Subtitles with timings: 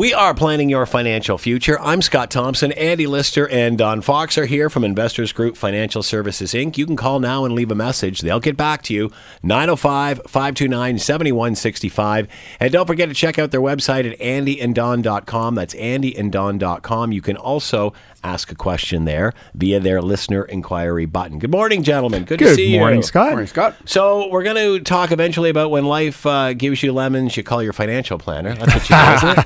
[0.00, 1.78] We are planning your financial future.
[1.78, 2.72] I'm Scott Thompson.
[2.72, 6.78] Andy Lister and Don Fox are here from Investors Group Financial Services Inc.
[6.78, 8.22] You can call now and leave a message.
[8.22, 9.12] They'll get back to you.
[9.42, 12.28] 905 529 7165.
[12.58, 15.54] And don't forget to check out their website at andyanddon.com.
[15.54, 17.12] That's andyanddon.com.
[17.12, 17.92] You can also
[18.22, 21.38] ask a question there via their listener inquiry button.
[21.38, 22.24] Good morning, gentlemen.
[22.24, 23.02] Good, to Good see morning, you.
[23.02, 23.30] Scott.
[23.30, 23.76] Morning, Scott.
[23.84, 27.62] So we're going to talk eventually about when life uh, gives you lemons, you call
[27.62, 28.54] your financial planner.
[28.54, 29.38] That's what you do, isn't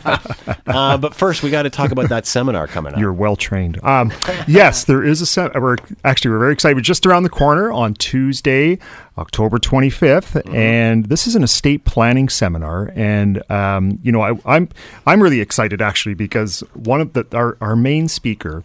[0.47, 0.59] it?
[0.67, 2.99] Uh, but first, we got to talk about that seminar coming up.
[2.99, 3.79] You're well trained.
[3.85, 4.13] Um,
[4.49, 5.55] yes, there is a set.
[5.61, 6.75] We're actually we're very excited.
[6.75, 8.79] We're just around the corner on Tuesday,
[9.17, 12.93] October 25th, and this is an estate planning seminar.
[12.95, 14.69] And um, you know, I, I'm
[15.07, 18.65] I'm really excited actually because one of the our, our main speaker.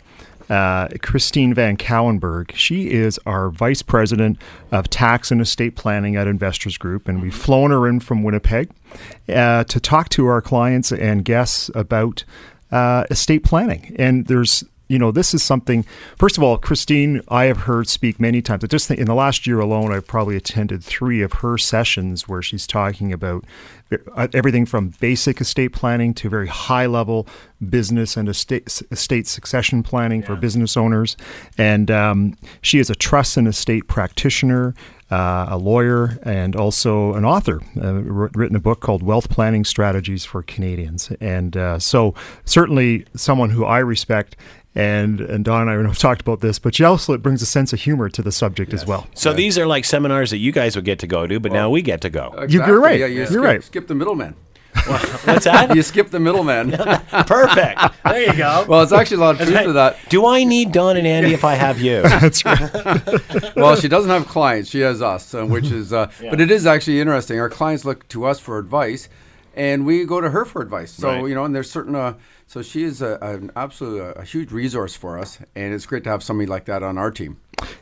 [0.49, 2.55] Uh, Christine Van Cauwenberghe.
[2.55, 4.39] She is our vice president
[4.71, 8.71] of tax and estate planning at Investors Group, and we've flown her in from Winnipeg
[9.31, 12.23] uh, to talk to our clients and guests about
[12.71, 13.95] uh, estate planning.
[13.99, 15.85] And there's, you know, this is something.
[16.17, 18.63] First of all, Christine, I have heard speak many times.
[18.63, 22.27] I just think in the last year alone, I've probably attended three of her sessions
[22.27, 23.45] where she's talking about
[23.91, 27.27] uh, everything from basic estate planning to very high level
[27.69, 31.17] business and estate, estate succession planning for business owners.
[31.57, 34.73] And um, she is a trust and estate practitioner.
[35.11, 40.23] Uh, a lawyer and also an author, uh, written a book called Wealth Planning Strategies
[40.23, 41.11] for Canadians.
[41.19, 42.13] And uh, so,
[42.45, 44.35] certainly someone who I respect.
[44.75, 47.73] And, and Don and I have talked about this, but she also brings a sense
[47.73, 49.07] of humor to the subject as well.
[49.15, 51.69] so these are like seminars that you guys would get to go to, but now
[51.69, 52.45] we get to go.
[52.47, 52.99] You- you're right.
[52.99, 53.63] Yeah, you You're skip, right.
[53.63, 54.35] Skip the middleman.
[54.85, 55.71] What's that?
[55.75, 56.71] You skip the middleman.
[57.25, 57.81] Perfect.
[58.05, 58.65] There you go.
[58.69, 59.97] well, it's actually a lot of truth to that.
[60.09, 62.01] Do I need Don and Andy if I have you?
[62.03, 63.55] That's right.
[63.55, 65.91] Well, she doesn't have clients; she has us, uh, which is.
[65.91, 67.39] Uh, But it is actually interesting.
[67.39, 69.09] Our clients look to us for advice,
[69.59, 70.91] and we go to her for advice.
[70.91, 71.27] So Right.
[71.27, 71.93] you know, and there's certain.
[71.93, 72.13] Uh,
[72.47, 76.09] so she is a, an absolute a, huge resource for us, and it's great to
[76.09, 77.37] have somebody like that on our team.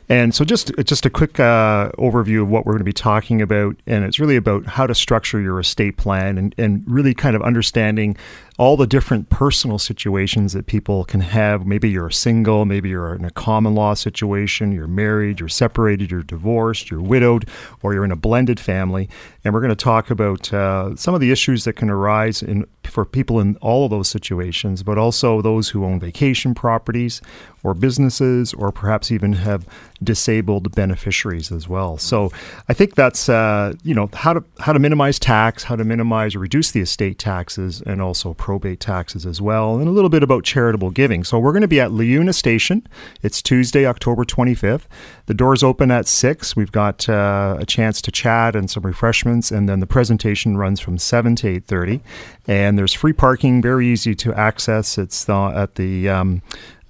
[0.08, 3.40] And so, just just a quick uh, overview of what we're going to be talking
[3.40, 7.36] about, and it's really about how to structure your estate plan, and, and really kind
[7.36, 8.16] of understanding
[8.58, 11.64] all the different personal situations that people can have.
[11.64, 16.24] Maybe you're single, maybe you're in a common law situation, you're married, you're separated, you're
[16.24, 17.48] divorced, you're widowed,
[17.82, 19.08] or you're in a blended family.
[19.44, 22.66] And we're going to talk about uh, some of the issues that can arise in
[22.84, 27.20] for people in all of those situations, but also those who own vacation properties
[27.62, 29.66] or businesses, or perhaps even have
[30.02, 31.98] disabled beneficiaries as well.
[31.98, 32.30] So
[32.68, 36.34] I think that's uh, you know how to how to minimize tax, how to minimize
[36.34, 40.22] or reduce the estate taxes, and also probate taxes as well, and a little bit
[40.22, 41.22] about charitable giving.
[41.22, 42.86] So we're going to be at LIUNA Station.
[43.22, 44.84] It's Tuesday, October 25th.
[45.26, 46.56] The doors open at six.
[46.56, 50.80] We've got uh, a chance to chat and some refreshments, and then the presentation runs
[50.80, 52.00] from seven to eight thirty.
[52.46, 54.96] And there's free parking, very easy to access.
[54.96, 56.40] It's the, at the um,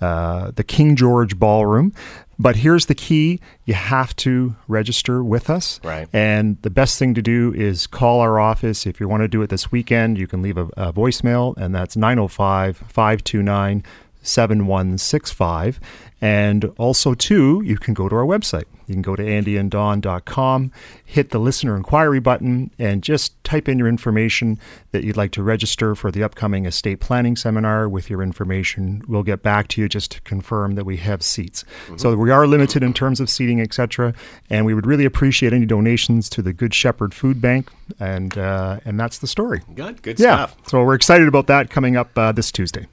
[0.01, 1.93] uh, the King George Ballroom.
[2.41, 5.81] But here's the key you have to register with us.
[5.83, 6.09] Right.
[6.13, 8.87] And the best thing to do is call our office.
[8.87, 11.75] If you want to do it this weekend, you can leave a, a voicemail, and
[11.75, 13.83] that's 905 529
[14.29, 15.81] 7165.
[16.21, 18.65] And also, too, you can go to our website.
[18.89, 20.73] You can go to andyanddon.com,
[21.05, 24.59] hit the listener inquiry button, and just type in your information
[24.91, 29.03] that you'd like to register for the upcoming estate planning seminar with your information.
[29.07, 31.65] We'll get back to you just to confirm that we have seats.
[31.97, 34.13] So we are limited in terms of seating, etc.
[34.51, 37.71] And we would really appreciate any donations to the Good Shepherd Food Bank.
[38.01, 39.61] And, uh, and that's the story.
[39.75, 40.47] Good, good Yeah.
[40.47, 40.57] stuff.
[40.67, 42.87] So we're excited about that coming up uh, this Tuesday.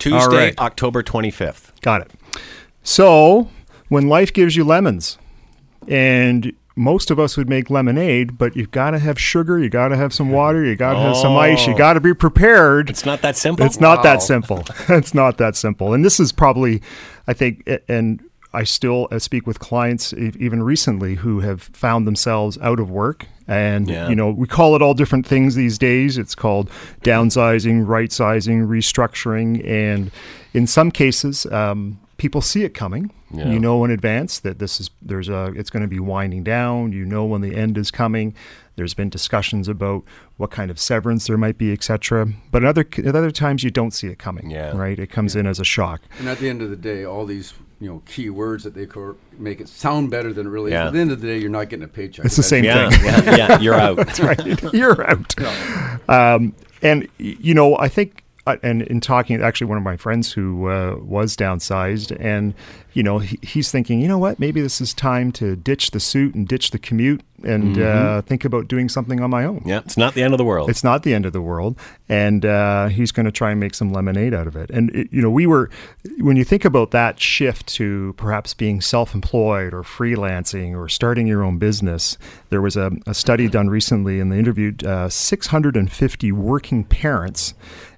[0.00, 0.58] Tuesday, right.
[0.58, 1.80] October 25th.
[1.82, 2.10] Got it.
[2.82, 3.48] So,
[3.88, 5.18] when life gives you lemons,
[5.86, 9.88] and most of us would make lemonade, but you've got to have sugar, you got
[9.88, 11.78] to have some water, you got to have some ice, you Oh.
[11.78, 12.88] got to be prepared.
[12.90, 13.66] It's not that simple.
[13.66, 14.02] It's not Wow.
[14.04, 14.64] that simple.
[14.88, 15.92] it's not that simple.
[15.92, 16.80] And this is probably,
[17.28, 18.22] I think, and
[18.52, 23.26] I still uh, speak with clients even recently who have found themselves out of work.
[23.50, 24.08] And, Yeah.
[24.08, 26.16] you know, we call it all different things these days.
[26.16, 26.70] It's called
[27.02, 29.66] downsizing, right sizing, restructuring.
[29.68, 30.12] And
[30.54, 33.10] in some cases, um, people see it coming.
[33.32, 33.48] Yeah.
[33.48, 36.92] You know in advance that this is there's a it's going to be winding down.
[36.92, 38.34] You know when the end is coming.
[38.76, 40.02] There's been discussions about
[40.36, 42.28] what kind of severance there might be, etc.
[42.50, 44.50] But at other at other times you don't see it coming.
[44.50, 44.76] Yeah.
[44.76, 44.98] Right.
[44.98, 46.00] It comes in as a shock.
[46.18, 48.86] And at the end of the day, all these you know key words that they
[48.86, 50.82] co- make it sound better than it really Yeah.
[50.84, 50.86] is.
[50.88, 52.24] At the end of the day, you're not getting a paycheck.
[52.26, 53.04] It's the same Yeah, thing.
[53.04, 53.96] yeah, yeah, you're out.
[54.06, 54.72] That's right.
[54.72, 55.34] You're out.
[56.08, 60.32] Um, and you know, I think uh, and in talking, actually, one of my friends
[60.32, 62.54] who uh, was downsized, and
[62.94, 66.00] you know, he, he's thinking, you know what, maybe this is time to ditch the
[66.00, 69.62] suit and ditch the commute and uh, think about doing something on my own.
[69.64, 70.70] Yeah, it's not the end of the world.
[70.70, 71.78] It's not the end of the world,
[72.08, 74.70] and uh, he's going to try and make some lemonade out of it.
[74.70, 75.70] And it, you know, we were
[76.18, 81.42] when you think about that shift to perhaps being self-employed or freelancing or starting your
[81.42, 82.18] own business.
[82.50, 87.54] There was a, a study done recently, and they interviewed uh, 650 working parents,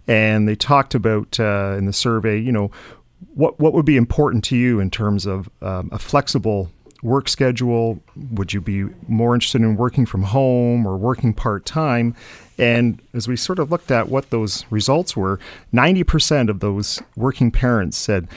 [0.06, 2.70] and they talked about uh, in the survey, you know,
[3.34, 6.70] what what would be important to you in terms of um, a flexible
[7.02, 8.02] work schedule?
[8.30, 12.14] Would you be more interested in working from home or working part time?
[12.58, 15.38] And as we sort of looked at what those results were,
[15.74, 18.28] 90% of those working parents said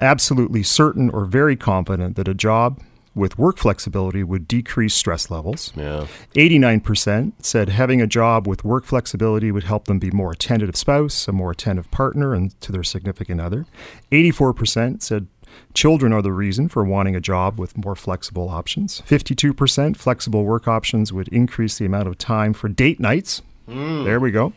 [0.00, 2.80] absolutely certain or very confident that a job
[3.14, 5.72] with work flexibility would decrease stress levels.
[5.76, 6.06] yeah.
[6.34, 11.28] 89% said having a job with work flexibility would help them be more attentive spouse,
[11.28, 13.66] a more attentive partner, and to their significant other.
[14.10, 15.26] 84% said
[15.74, 19.02] children are the reason for wanting a job with more flexible options.
[19.06, 23.42] 52% flexible work options would increase the amount of time for date nights.
[23.68, 24.52] There we go.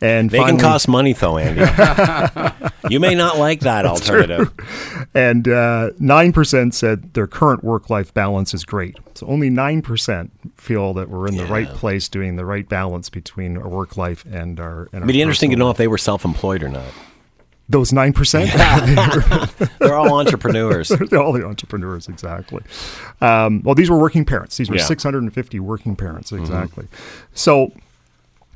[0.00, 1.62] And They can cost money, though, Andy.
[2.90, 4.52] you may not like that alternative.
[5.14, 8.96] And uh, 9% said their current work life balance is great.
[9.14, 13.56] So only 9% feel that we're in the right place doing the right balance between
[13.56, 14.82] our work life and our.
[14.92, 16.92] And It'd be interesting to know if they were self-employed or not.
[17.68, 19.68] Those 9%?
[19.78, 20.88] They're all entrepreneurs.
[21.10, 22.62] They're all the entrepreneurs, exactly.
[23.20, 24.56] Um, well, these were working parents.
[24.56, 24.84] These were Yeah.
[24.84, 26.86] 650 working parents, exactly.
[27.34, 27.72] So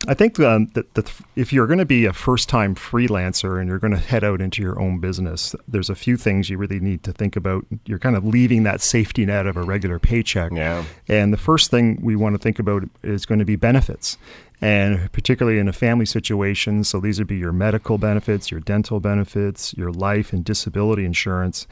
[0.09, 3.69] I think um, that the, if you're going to be a first time freelancer and
[3.69, 6.81] you're going to head out into your own business, there's a few things you really
[6.81, 7.67] need to think about.
[7.85, 10.53] You're kind of leaving that safety net of a regular paycheck.
[10.53, 10.85] Yeah.
[11.09, 14.17] And the first thing we want to think about is going to be benefits.
[14.61, 19.01] And particularly in a family situation, so these would be your medical benefits, your dental
[19.01, 21.67] benefits, your life and disability insurance.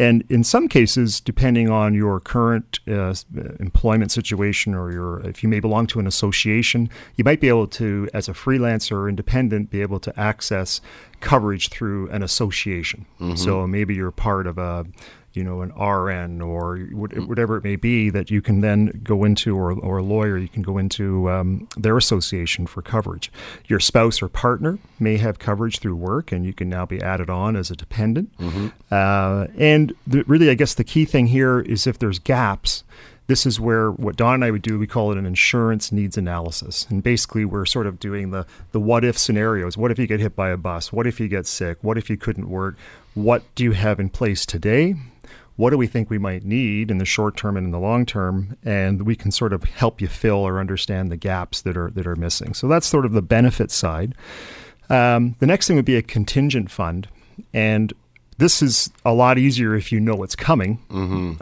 [0.00, 3.14] And in some cases, depending on your current uh,
[3.60, 7.66] employment situation or your, if you may belong to an association, you might be able
[7.66, 10.80] to, as a freelancer or independent, be able to access
[11.20, 13.04] coverage through an association.
[13.36, 14.86] So maybe you're part of a,
[15.32, 19.56] you know, an RN or whatever it may be that you can then go into,
[19.56, 23.30] or, or a lawyer, you can go into um, their association for coverage.
[23.66, 27.30] Your spouse or partner may have coverage through work, and you can now be added
[27.30, 28.30] on as a dependent.
[28.90, 32.82] Uh, and the, really, I guess the key thing here is if there's gaps,
[33.28, 36.18] this is where what Don and I would do, we call it an insurance needs
[36.18, 36.88] analysis.
[36.90, 39.76] And basically, we're sort of doing the, the what if scenarios.
[39.76, 40.92] What if you get hit by a bus?
[40.92, 41.78] What if you get sick?
[41.82, 42.76] What if you couldn't work?
[43.14, 44.96] What do you have in place today?
[45.60, 48.06] What do we think we might need in the short term and in the long
[48.06, 48.56] term?
[48.64, 52.06] And we can sort of help you fill or understand the gaps that are that
[52.06, 52.54] are missing.
[52.54, 54.14] So that's sort of the benefit side.
[54.88, 57.08] Um, the next thing would be a contingent fund,
[57.52, 57.92] and
[58.38, 60.78] this is a lot easier if you know what's coming,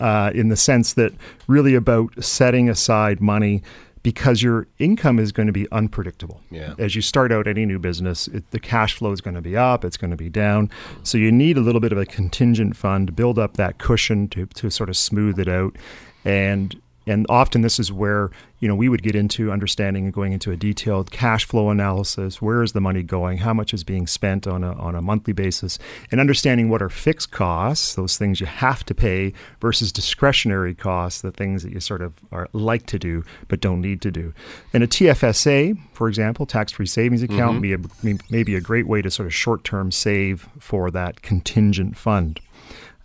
[0.01, 1.13] uh, in the sense that
[1.47, 3.63] really about setting aside money
[4.03, 6.41] because your income is going to be unpredictable.
[6.51, 6.75] Yeah.
[6.79, 9.57] As you start out any new business, it, the cash flow is going to be
[9.57, 10.71] up, it's going to be down.
[11.03, 14.29] So you need a little bit of a contingent fund to build up that cushion
[14.29, 15.77] to, to sort of smooth it out.
[16.25, 20.33] And and often this is where you know we would get into understanding and going
[20.33, 22.43] into a detailed cash flow analysis.
[22.43, 23.39] Where is the money going?
[23.39, 25.79] How much is being spent on a on a monthly basis?
[26.11, 31.23] And understanding what are fixed costs, those things you have to pay, versus discretionary costs,
[31.23, 34.35] the things that you sort of are like to do but don't need to do.
[34.73, 39.01] And a TFSA, for example, tax-free savings account, may, may, may be a great way
[39.03, 42.41] to sort of short-term save for that contingent fund.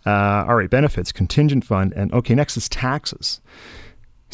[0.06, 3.40] Uh, all right, benefits, contingent fund, and okay, next is taxes.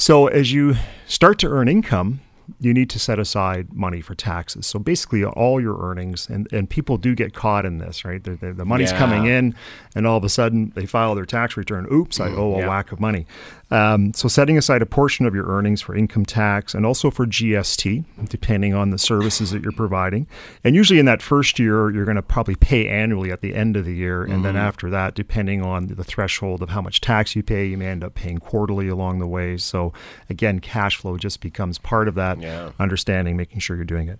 [0.01, 0.77] So as you
[1.07, 2.21] start to earn income,
[2.59, 4.67] you need to set aside money for taxes.
[4.67, 8.25] So basically, all your earnings, and, and people do get caught in this, right?
[8.25, 8.99] The, the, the money's Yeah.
[8.99, 9.55] coming in,
[9.95, 11.87] and all of a sudden they file their tax return.
[11.93, 12.69] Oops, I mm, owe a Yeah.
[12.69, 13.27] whack of money.
[13.73, 17.25] Um, so setting aside a portion of your earnings for income tax and also for
[17.27, 20.27] GST, depending on the services that you're providing.
[20.65, 23.77] And usually in that first year, you're going to probably pay annually at the end
[23.77, 27.37] of the year, and then after that, depending on the threshold of how much tax
[27.37, 29.57] you pay, you may end up paying quarterly along the way.
[29.57, 29.93] So
[30.29, 32.71] again, cash flow just becomes part of that Yeah.
[32.81, 34.19] understanding, making sure you're doing it.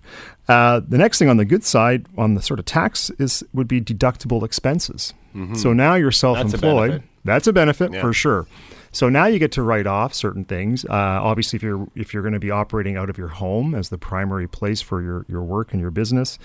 [0.49, 3.67] Uh, the next thing on the good side, on the sort of tax, is would
[3.69, 5.13] be deductible expenses.
[5.55, 6.91] So now you're self-employed.
[6.91, 7.03] benefit.
[7.25, 8.01] That's a benefit Yeah.
[8.01, 8.47] for sure.
[8.93, 10.85] So now you get to write off certain things.
[10.85, 13.89] Uh, obviously, if you're if you're going to be operating out of your home as
[13.89, 16.39] the primary place for your your work and your business,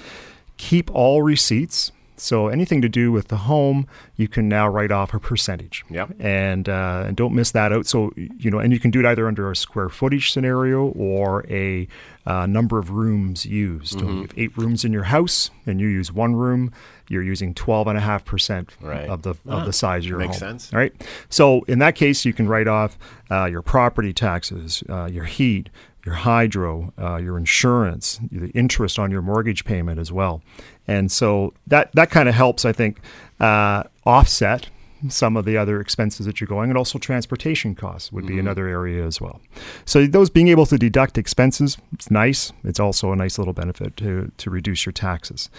[0.58, 5.14] keep all receipts So anything to do with the home, you can now write off
[5.14, 5.84] a percentage.
[5.90, 6.16] Yep.
[6.20, 7.86] And uh, and don't miss that out.
[7.88, 11.46] So you know, and you can do it either under a square footage scenario or
[11.50, 11.88] a
[12.26, 14.00] uh, number of rooms used.
[14.00, 16.72] So you have eight rooms in your house, and you use one room.
[17.08, 19.08] You're using twelve and a half percent Right.
[19.10, 20.52] of the Ah, of the size of your makes home.
[20.58, 20.74] sense.
[20.74, 20.94] All right.
[21.30, 22.98] So in that case, you can write off
[23.30, 25.70] uh, your property taxes, uh, your heat,
[26.06, 30.42] your hydro, uh, your insurance, the interest on your mortgage payment as well.
[30.88, 33.00] And so that that kind of helps, I think,
[33.40, 34.70] uh, offset
[35.10, 38.68] some of the other expenses that you're going, and also transportation costs would be another
[38.68, 39.40] area as well.
[39.86, 42.52] So those being able to deduct expenses, it's nice.
[42.64, 45.50] It's also a nice little benefit to to reduce your taxes.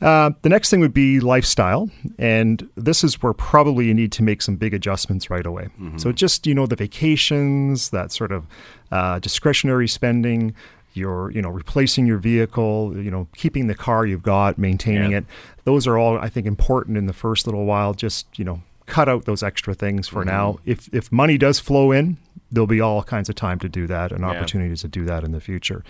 [0.00, 4.22] Uh, the next thing would be lifestyle, and this is where probably you need to
[4.22, 5.68] make some big adjustments right away.
[5.96, 8.46] So just you know the vacations, that sort of
[8.90, 10.54] uh, discretionary spending.
[10.96, 15.18] Your, you know, replacing your vehicle, you know, keeping the car you've got, maintaining Yeah.
[15.18, 15.24] it.
[15.64, 17.94] Those are all, I think, important in the first little while.
[17.94, 20.58] Just, you know, cut out those extra things for now.
[20.64, 22.18] If if money does flow in,
[22.50, 25.32] there'll be all kinds of time to do that and opportunities to do that in
[25.32, 25.82] the future.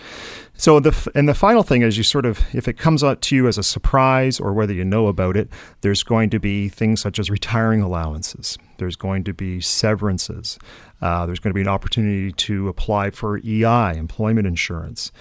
[0.55, 3.21] So the f- and the final thing is you sort of if it comes out
[3.23, 5.49] to you as a surprise or whether you know about it,
[5.81, 8.57] there's going to be things such as retiring allowances.
[8.77, 10.57] There's going to be severances.
[11.01, 15.11] Uh, there's going to be an opportunity to apply for EI, employment insurance.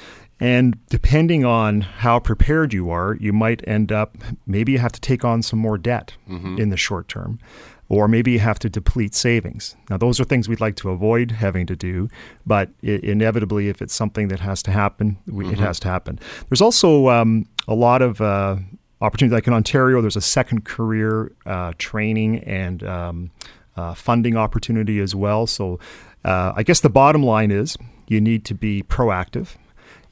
[0.40, 5.00] And depending on how prepared you are, you might end up maybe you have to
[5.00, 6.14] take on some more debt
[6.58, 7.38] in the short term,
[7.88, 9.76] or maybe you have to deplete savings.
[9.88, 12.08] Now, those are things we'd like to avoid having to do,
[12.44, 16.18] but i inevitably, if it's something that has to happen, we, it has to happen.
[16.48, 18.56] There's also um, a lot of uh,
[19.00, 23.30] opportunities, like in Ontario, there's a second career uh, training and um,
[23.76, 25.46] uh, funding opportunity as well.
[25.46, 25.78] So,
[26.24, 27.76] uh, I guess the bottom line is
[28.08, 29.56] you need to be proactive.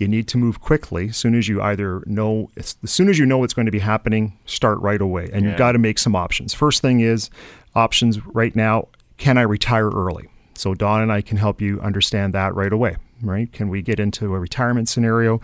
[0.02, 1.10] You need to move quickly.
[1.10, 3.78] As soon as you either know, as soon as you know what's going to be
[3.78, 5.30] happening, start right away.
[5.32, 5.50] And Yeah.
[5.50, 6.52] you've got to make some options.
[6.52, 7.30] First thing is
[7.76, 8.88] options right now.
[9.16, 10.28] Can I retire early?
[10.54, 12.96] So Don and I can help you understand that right away.
[13.22, 13.52] Right?
[13.52, 15.40] Can we get into a retirement scenario?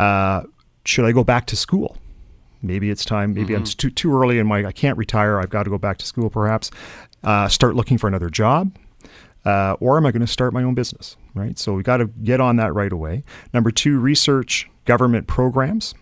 [0.00, 0.42] Uh,
[0.84, 1.96] should I go back to school?
[2.60, 3.34] Maybe it's time.
[3.34, 4.64] Maybe I'm too too early in my.
[4.66, 5.38] I can't retire.
[5.38, 6.28] I've got to go back to school.
[6.28, 6.72] Perhaps
[7.22, 8.76] uh, start looking for another job
[9.44, 11.16] uh, or am I going to start my own business?
[11.34, 11.58] Right.
[11.58, 13.24] So we got to get on that right away.
[13.54, 15.94] Number two, research government programs.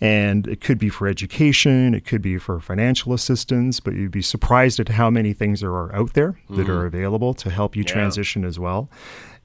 [0.00, 4.20] And it could be for education, it could be for financial assistance, but you'd be
[4.20, 7.84] surprised at how many things there are out there that are available to help you
[7.86, 7.92] Yeah.
[7.92, 8.90] transition as well.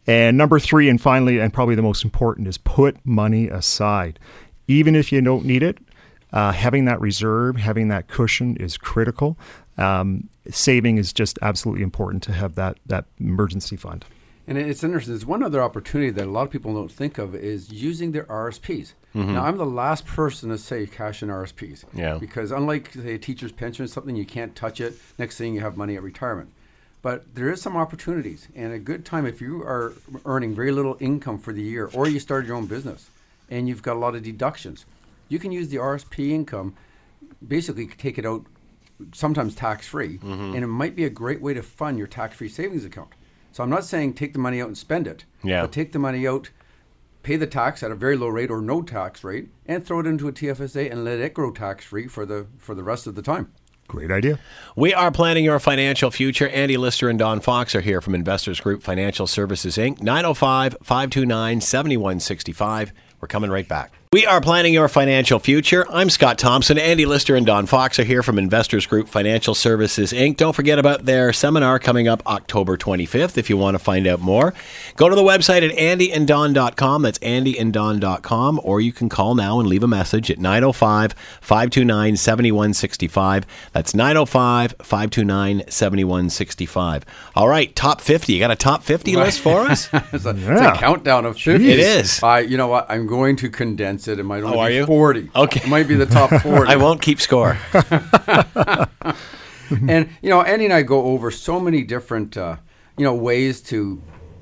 [0.07, 4.17] And number three, and finally, and probably the most important, is put money aside.
[4.67, 5.77] Even if you don't need it,
[6.33, 9.37] uh, having that reserve, having that cushion is critical.
[9.77, 14.05] Um, saving is just absolutely important to have that that emergency fund.
[14.47, 15.13] And it's interesting.
[15.13, 18.23] There's one other opportunity that a lot of people don't think of is using their
[18.23, 18.93] RSPs.
[19.13, 21.83] Now, I'm the last person to say cash in RSPs.
[21.93, 22.17] Yeah.
[22.17, 24.93] Because unlike say a teacher's pension, it's something you can't touch it.
[25.17, 26.51] Next thing you have money at retirement.
[27.01, 29.93] But there is some opportunities, and a good time if you are
[30.25, 33.09] earning very little income for the year, or you started your own business,
[33.49, 34.85] and you've got a lot of deductions,
[35.29, 36.75] you can use the RSP income,
[37.47, 38.45] basically take it out
[39.13, 40.55] sometimes tax free, Mm-hmm.
[40.55, 43.09] and it might be a great way to fund your tax free savings account.
[43.51, 45.61] So I'm not saying take the money out and spend it, Yeah.
[45.61, 46.49] but take the money out,
[47.23, 50.07] pay the tax at a very low rate or no tax rate, and throw it
[50.07, 53.15] into a TFSA and let it grow tax free for the for the rest of
[53.15, 53.51] the time.
[53.87, 54.37] Great idea.
[54.75, 56.49] We are planning your financial future.
[56.49, 60.01] Andy Lister and Don Fox are here from Investors Group Financial Services Inc.
[60.01, 62.91] 905 529 7165.
[63.21, 63.93] We're coming right back.
[64.13, 65.85] We are planning your financial future.
[65.89, 66.77] I'm Scott Thompson.
[66.77, 70.37] Andy Lister and Don Fox are here from Investors Group Financial Services Inc.
[70.37, 74.21] Don't forget about their seminar coming up October 25th if you want to find out
[74.21, 74.53] more.
[74.95, 77.01] Go to the website at andyanddon.com.
[77.01, 78.61] That's andyanddon.com.
[78.63, 81.11] Or you can call now and leave a message at 905
[81.41, 83.45] 529 7165.
[83.73, 87.03] That's 905 529 7165.
[87.35, 88.31] All right, top 50.
[88.31, 89.89] You got a top 50 list for us?
[90.13, 91.69] It's a, it's a countdown of 50.
[91.69, 92.23] It is.
[92.23, 92.85] I, you know what?
[92.89, 94.19] I'm going to condense it.
[94.19, 94.85] It might only Oh, are be you?
[94.85, 95.31] 40.
[95.35, 95.61] Okay.
[95.61, 96.69] It might be the top 40.
[96.71, 97.57] I won't keep score.
[99.87, 102.57] and you know, Andy and I go over so many different, uh,
[102.97, 104.01] you know, ways to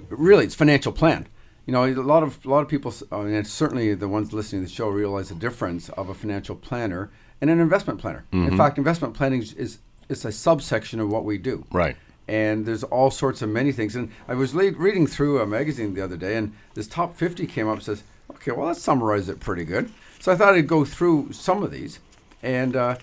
[0.09, 1.27] really it's financial plan.
[1.65, 4.33] You know, a lot of a lot of people, I mean, and certainly the ones
[4.33, 8.25] listening to the show realize the difference of a financial planner and an investment planner.
[8.31, 8.51] Mm-hmm.
[8.51, 11.65] In fact, investment planning is, is is a subsection of what we do.
[11.71, 11.95] Right.
[12.27, 13.95] And there's all sorts of many things.
[13.95, 17.45] And I was le- reading through a magazine the other day, and this top 50
[17.45, 19.91] came up and says, okay, well, that summarized it pretty good.
[20.19, 21.99] So I thought I'd go through some of these.
[22.41, 22.97] And uh,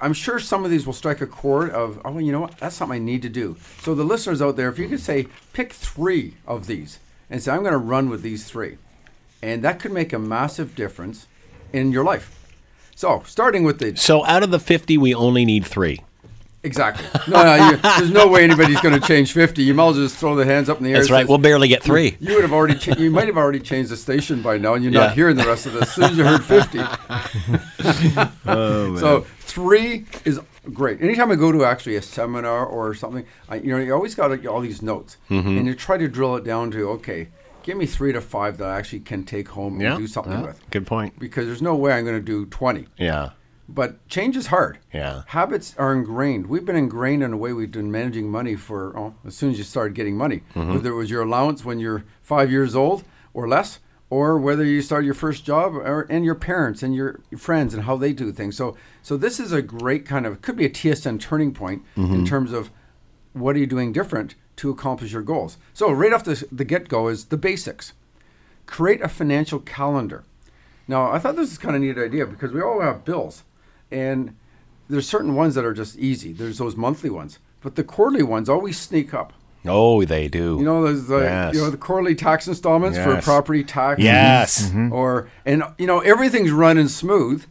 [0.00, 2.58] I'm sure some of these will strike a chord of, oh, you know what?
[2.58, 3.56] That's something I need to do.
[3.80, 6.98] So the listeners out there, if you could say, pick three of these
[7.30, 8.78] and say, I'm going to run with these three.
[9.42, 11.26] And that could make a massive difference
[11.72, 12.32] in your life.
[12.94, 16.00] So starting with the So out of the 50, we only need three.
[16.66, 17.06] Exactly.
[17.32, 19.62] No, no, you, there's no way anybody's going to change 50.
[19.62, 20.96] You might as well just throw the hands up in the air.
[20.98, 21.20] That's right.
[21.22, 22.16] says, We'll barely get three.
[22.20, 22.74] You would have already.
[22.74, 25.06] Cha- you might have already changed the station by now, and you're Yeah.
[25.06, 25.82] not hearing the rest of this.
[25.84, 26.78] As soon as you heard 50.
[28.46, 30.40] Oh, So three is
[30.72, 31.00] great.
[31.02, 34.44] Anytime I go to actually a seminar or something, I, you know, you always got
[34.46, 35.48] all these notes, Mm-hmm.
[35.58, 37.28] and you try to drill it down to okay,
[37.62, 39.92] give me three to five that I actually can take home Yeah.
[39.92, 40.42] and do something Yeah.
[40.46, 40.70] with.
[40.70, 41.18] Good point.
[41.18, 42.86] Because there's no way I'm going to do 20.
[42.96, 43.30] Yeah.
[43.68, 44.78] But change is hard.
[44.92, 45.22] Yeah.
[45.26, 46.46] Habits are ingrained.
[46.46, 49.58] We've been ingrained in a way we've been managing money for oh, as soon as
[49.58, 50.42] you started getting money.
[50.54, 50.74] Mm-hmm.
[50.74, 53.02] Whether it was your allowance when you're five years old
[53.34, 57.18] or less, or whether you started your first job, or and your parents and your
[57.36, 58.56] friends and how they do things.
[58.56, 62.14] So, so this is a great kind of could be a TSN turning point Mm-hmm.
[62.14, 62.70] in terms of
[63.32, 65.58] what are you doing different to accomplish your goals.
[65.74, 67.94] So, right off the, the get go is the basics.
[68.64, 70.24] Create a financial calendar.
[70.88, 73.42] Now, I thought this is kind of neat idea because we all have bills,
[73.90, 74.34] and
[74.88, 76.32] there's certain ones that are just easy.
[76.32, 79.32] There's those monthly ones, but the quarterly ones always sneak up.
[79.68, 80.56] Oh, they do.
[80.58, 81.54] You know, there's the Yes.
[81.54, 84.00] you know the quarterly tax installments for property tax.
[84.00, 84.72] Yes.
[84.92, 87.44] Or and you know everything's running smooth,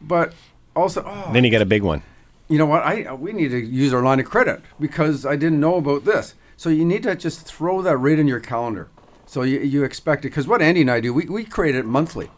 [0.00, 0.32] but
[0.74, 2.02] also oh, Then you get a big one.
[2.48, 2.82] you know what?
[2.82, 6.34] I we need to use our line of credit because I didn't know about this.
[6.56, 8.88] So you need to just throw that right in your calendar.
[9.26, 11.84] So you, you expect it because what Andy and I do, we, we create it
[11.86, 12.30] monthly,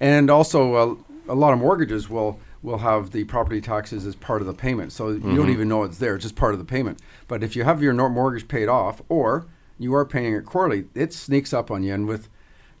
[0.00, 0.94] and also uh,
[1.28, 4.92] a lot of mortgages will will have the property taxes as part of the payment.
[4.92, 7.00] So you don't even know it's there; it's just part of the payment.
[7.28, 9.46] But if you have your mortgage paid off, or
[9.78, 11.94] you are paying it quarterly, it sneaks up on you.
[11.94, 12.28] And with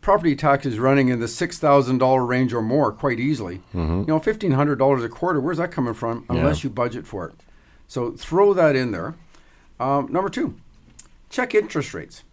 [0.00, 3.60] property taxes running in the six thousand dollar range or more quite easily.
[3.74, 5.40] You know, fifteen hundred dollars a quarter.
[5.40, 6.24] Where's that coming from?
[6.28, 7.34] Unless you budget for it.
[7.86, 9.14] So throw that in there.
[9.80, 10.56] Um, number two,
[11.30, 12.24] check interest rates.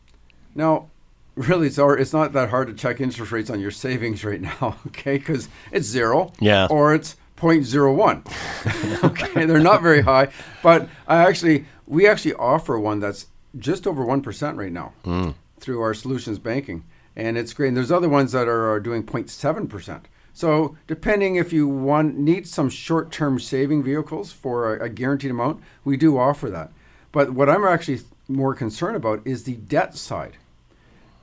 [0.55, 0.87] Now,
[1.35, 4.77] really, it's it's not that hard to check interest rates on your savings right now,
[4.87, 5.17] okay?
[5.17, 6.67] Because it's zero, Yeah.
[6.69, 9.03] or it's 0.01.
[9.03, 10.29] okay, they're not very high,
[10.63, 13.27] but I actually we actually offer one that's
[13.57, 15.31] just over one percent right now hmm.
[15.59, 16.83] through our solutions banking,
[17.15, 17.69] and it's great.
[17.69, 20.07] And there's other ones that are, are doing 0.7 percent.
[20.33, 25.63] So depending if you want need some short-term saving vehicles for a, a guaranteed amount,
[25.85, 26.71] we do offer that.
[27.13, 30.33] But what I'm actually more concerned about is the debt side,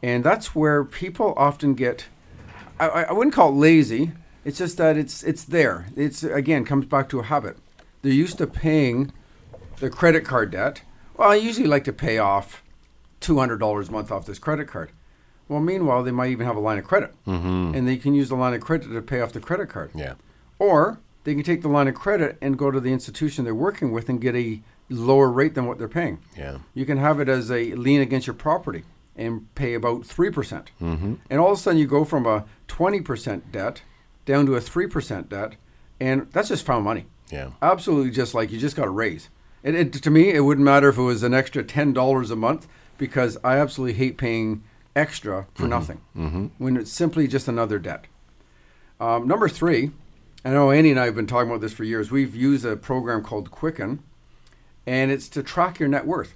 [0.02, 2.06] and that's where people often get.
[2.78, 4.12] I, I I wouldn't call it lazy.
[4.44, 5.86] It's just that it's it's there.
[5.96, 7.56] It's again comes back to a habit.
[8.02, 9.12] They're used to paying
[9.78, 10.82] the credit card debt.
[11.16, 12.62] Well, I usually like to pay off
[13.20, 14.90] two hundred dollars a month off this credit card.
[15.48, 17.74] Well, meanwhile, they might even have a line of credit, mm-hmm.
[17.74, 19.90] and they can use the line of credit to pay off the credit card.
[19.94, 20.14] Yeah.
[20.58, 23.92] Or they can take the line of credit and go to the institution they're working
[23.92, 26.18] with and get a lower rate than what they're paying.
[26.36, 26.58] Yeah.
[26.74, 28.84] You can have it as a lien against your property
[29.16, 30.32] and pay about 3%.
[30.32, 31.14] percent mm-hmm.
[31.28, 33.82] And all of a sudden you go from a 20% debt
[34.24, 35.56] down to a 3% debt,
[36.00, 37.06] and that's just found money.
[37.30, 37.50] Yeah.
[37.60, 39.28] Absolutely just like you just got a raise.
[39.62, 42.66] It, it, to me, it wouldn't matter if it was an extra $10 a month
[42.98, 44.62] because I absolutely hate paying
[44.94, 46.00] extra for nothing
[46.58, 48.04] when it's simply just another debt.
[49.00, 49.90] Um, number three,
[50.44, 52.10] I know Andy and I have been talking about this for years.
[52.10, 54.02] We've used a program called Quicken,
[54.86, 56.34] and it's to track your net worth.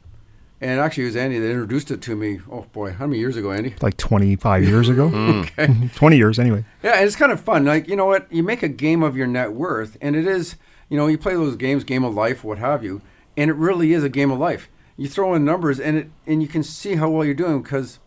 [0.61, 2.41] And actually, it was Andy that introduced it to me.
[2.51, 3.75] Oh boy, how many years ago, Andy?
[3.83, 5.09] Like 25 years ago.
[5.17, 5.43] Hmm.
[5.43, 5.83] Mm-hmm.
[5.85, 5.91] Okay.
[5.95, 6.65] 20 years anyway.
[6.83, 7.65] Yeah, and it's kind of fun.
[7.65, 8.31] Like, you know what?
[8.33, 10.57] You make a game of your net worth, and it is,
[10.89, 13.03] you know, you play those games, game of life, what have you,
[13.37, 14.69] and it really is a game of life.
[14.97, 17.99] You throw in numbers, and it and you can see how well you're doing because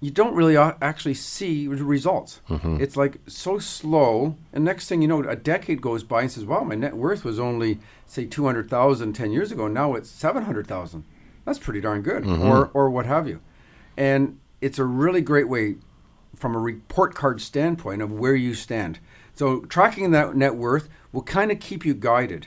[0.00, 2.40] you don't really actually see the results.
[2.48, 2.80] Mm-hmm.
[2.80, 6.44] It's like so slow, and next thing you know, a decade goes by and says,
[6.44, 9.68] "Wow, my net worth was only say 200,000 10 years ago.
[9.68, 11.04] Now it's 700,000.
[11.44, 13.40] That's pretty darn good." Or or what have you.
[13.96, 15.76] And it's a really great way
[16.36, 18.98] from a report card standpoint of where you stand.
[19.34, 22.46] So tracking that net worth will kind of keep you guided,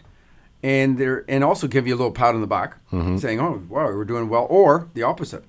[0.61, 2.77] and there and also give you a little pat on the back,
[3.19, 5.43] saying, "Oh, wow, we're doing well," or the opposite.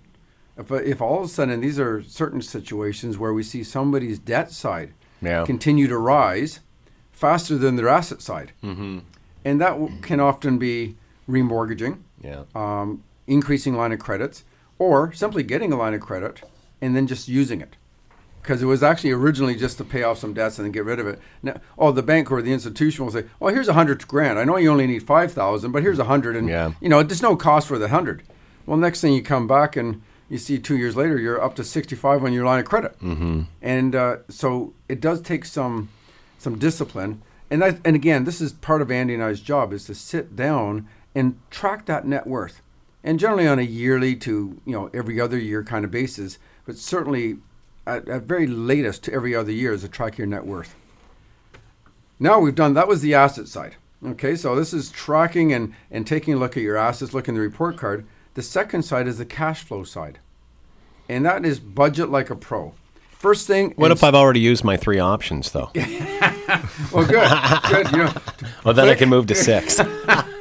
[0.57, 4.53] If, if all of a sudden these are certain situations where we see somebody's debt
[4.53, 5.45] side Yeah.
[5.45, 6.61] continue to rise
[7.13, 9.01] faster than their asset side, mm-hmm.
[9.45, 10.97] and that w- can often be
[11.29, 12.45] remortgaging, Yeah.
[12.55, 14.45] um, increasing line of credits,
[14.79, 16.43] or simply getting a line of credit
[16.81, 17.77] and then just using it.
[18.43, 21.01] Because it was actually originally just to pay off some debts and then get rid
[21.01, 21.19] of it.
[21.43, 24.39] Now, oh, the bank or the institution will say, "Well, here's a hundred grand.
[24.39, 26.73] I know you only need five thousand, but here's a hundred, and Yeah.
[26.81, 28.23] you know there's no cost for the hundred.
[28.67, 31.65] Well, next thing you come back and you see two years later you're up to
[31.65, 33.43] sixty-five on your line of credit, mm-hmm.
[33.63, 35.89] and uh, so it does take some
[36.37, 37.23] some discipline.
[37.51, 40.35] And I, and again, this is part of Andy and I's job is to sit
[40.37, 42.61] down and track that net worth,
[43.05, 46.77] and generally on a yearly to you know every other year kind of basis, but
[46.77, 47.37] certainly
[47.87, 50.75] at, at very latest to every other year is to track your net worth.
[52.19, 53.77] now we've done that was the asset side.
[54.05, 57.39] Okay, so this is tracking and, and taking a look at your assets, looking at
[57.39, 58.05] the report card.
[58.35, 60.19] The second side is the cash flow side.
[61.09, 62.75] And that is budget like a pro.
[63.13, 65.71] First thing What if I've already used my three options, though?
[66.93, 67.29] well good.
[67.71, 67.93] good.
[67.93, 68.13] You know,
[68.65, 69.81] Well, then I can move to six.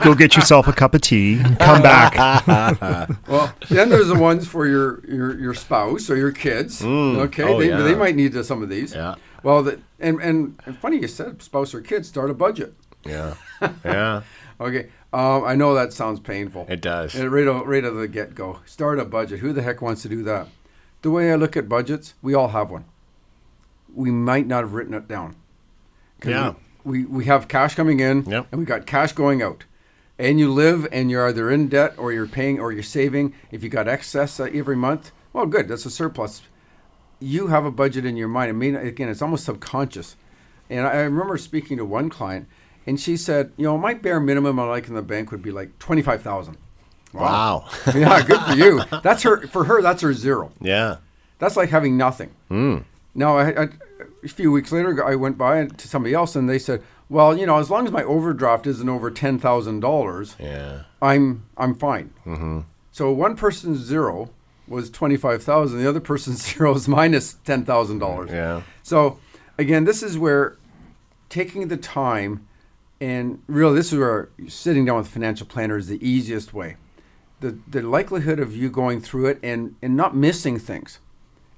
[0.03, 1.41] Go get yourself a cup of tea.
[1.59, 2.15] Come back.
[3.27, 6.83] well, then there's the ones for your, your, your spouse or your kids.
[6.83, 7.81] okay, Oh, they, yeah.
[7.81, 8.93] they might need some of these.
[8.93, 9.15] Yeah.
[9.43, 12.73] Well, the, and, and and funny you said spouse or kids start a budget.
[13.05, 13.35] Yeah.
[13.83, 14.21] Yeah.
[14.61, 16.65] Okay, um, I know that sounds painful.
[16.69, 17.13] It does.
[17.15, 19.39] And right, o- right out of the get go, start a budget.
[19.39, 20.47] Who the heck wants to do that?
[21.01, 22.85] The way I look at budgets, we all have one.
[23.93, 25.35] We might not have written it down.
[26.25, 26.53] Yeah.
[26.83, 28.47] We, we have cash coming in, Yep.
[28.51, 29.63] and we got cash going out.
[30.19, 33.33] And you live, and you're either in debt or you're paying or you're saving.
[33.51, 35.67] If you got excess uh, every month, well, good.
[35.67, 36.41] That's a surplus.
[37.19, 38.49] You have a budget in your mind.
[38.49, 40.15] I mean, again, it's almost subconscious.
[40.69, 42.47] And I remember speaking to one client,
[42.85, 45.51] and she said, you know, my bare minimum I like in the bank would be
[45.51, 46.57] like twenty five thousand.
[47.13, 47.67] Wow.
[47.95, 48.81] yeah, good for you.
[49.01, 49.47] That's her.
[49.47, 50.51] For her, that's her zero.
[50.61, 50.97] yeah.
[51.39, 52.29] That's like having nothing.
[53.15, 53.67] Now, I, I,
[54.23, 57.45] a few weeks later, I went by to somebody else, and they said, "Well, you
[57.45, 60.83] know, as long as my overdraft isn't over ten thousand dollars, Yeah.
[61.01, 62.61] I'm I'm fine." Mm-hmm.
[62.91, 64.29] So one person's zero
[64.67, 65.79] was twenty five thousand.
[65.79, 68.31] The other person's zero is minus ten thousand dollars.
[68.31, 68.61] Yeah.
[68.83, 69.19] So
[69.57, 70.57] again, this is where
[71.29, 72.47] taking the time
[73.01, 76.77] and really this is where sitting down with a financial planner is the easiest way.
[77.41, 80.99] The the likelihood of you going through it and, and not missing things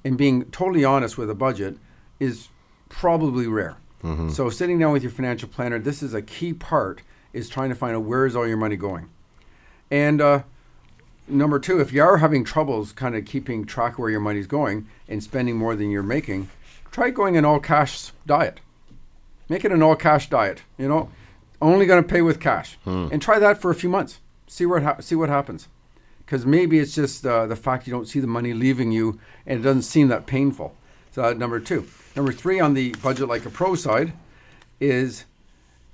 [0.03, 1.77] and being totally honest with a budget
[2.19, 2.47] is
[2.99, 3.77] probably rare.
[4.29, 7.01] So sitting down with your financial planner, this is a key part
[7.33, 9.09] is trying to find out where is all your money going.
[9.89, 10.43] And uh,
[11.27, 14.45] number two, if you are having troubles kind of keeping track of where your money's
[14.45, 16.49] going and spending more than you're making,
[16.91, 18.59] try going an all cash diet.
[19.49, 20.61] Make it an all cash diet.
[20.77, 21.09] You know,
[21.59, 24.19] only going to pay with cash, and try that for a few months.
[24.45, 25.67] See where ha- see what happens.
[26.19, 29.59] Because maybe it's just uh, the fact you don't see the money leaving you, and
[29.59, 30.75] it doesn't seem that painful.
[31.15, 31.87] So uh, number two.
[32.17, 34.11] Number three on the budget like a pro side
[34.81, 35.23] is,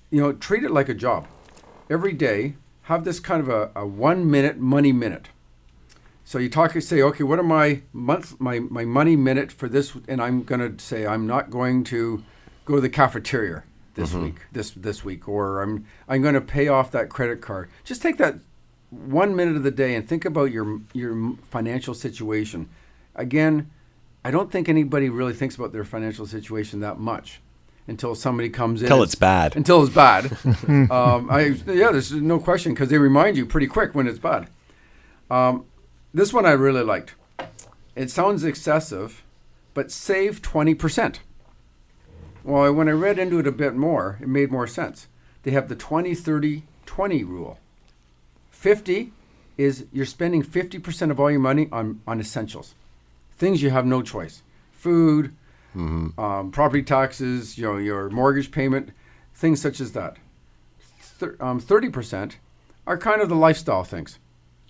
[0.09, 1.27] you know, treat it like a job.
[1.91, 5.27] Every day, have this kind of a, a one minute money minute.
[6.25, 9.69] So you talk, and say, okay, what are my month, my, my money minute for
[9.69, 9.93] this?
[10.07, 12.23] And I'm going to say, I'm not going to
[12.65, 13.61] go to the cafeteria
[13.93, 17.69] this week, this this week, or I'm I'm going to pay off that credit card.
[17.83, 18.39] Just take that
[18.89, 22.69] one minute of the day and think about your your financial situation.
[23.13, 23.69] Again,
[24.23, 27.41] I don't think anybody really thinks about their financial situation that much
[27.87, 28.85] until somebody comes in.
[28.85, 29.55] Until it's bad.
[29.55, 30.25] Until it's bad.
[30.91, 34.47] um, I yeah, there's no question because they remind you pretty quick when it's bad.
[35.29, 35.65] Um,
[36.13, 37.15] this one I really liked.
[37.95, 39.23] It sounds excessive,
[39.73, 41.21] but save twenty percent.
[42.43, 45.07] Well, when I read into it a bit more, it made more sense.
[45.43, 47.59] They have the 20 30 20 rule.
[48.49, 49.11] 50
[49.57, 52.75] is you're spending 50% of all your money on, on essentials,
[53.41, 55.35] things you have no choice food,
[56.19, 58.91] um, property taxes, you know, your mortgage payment,
[59.33, 60.17] things such as that.
[61.01, 62.33] Thir- um, 30%
[62.85, 64.19] are kind of the lifestyle things.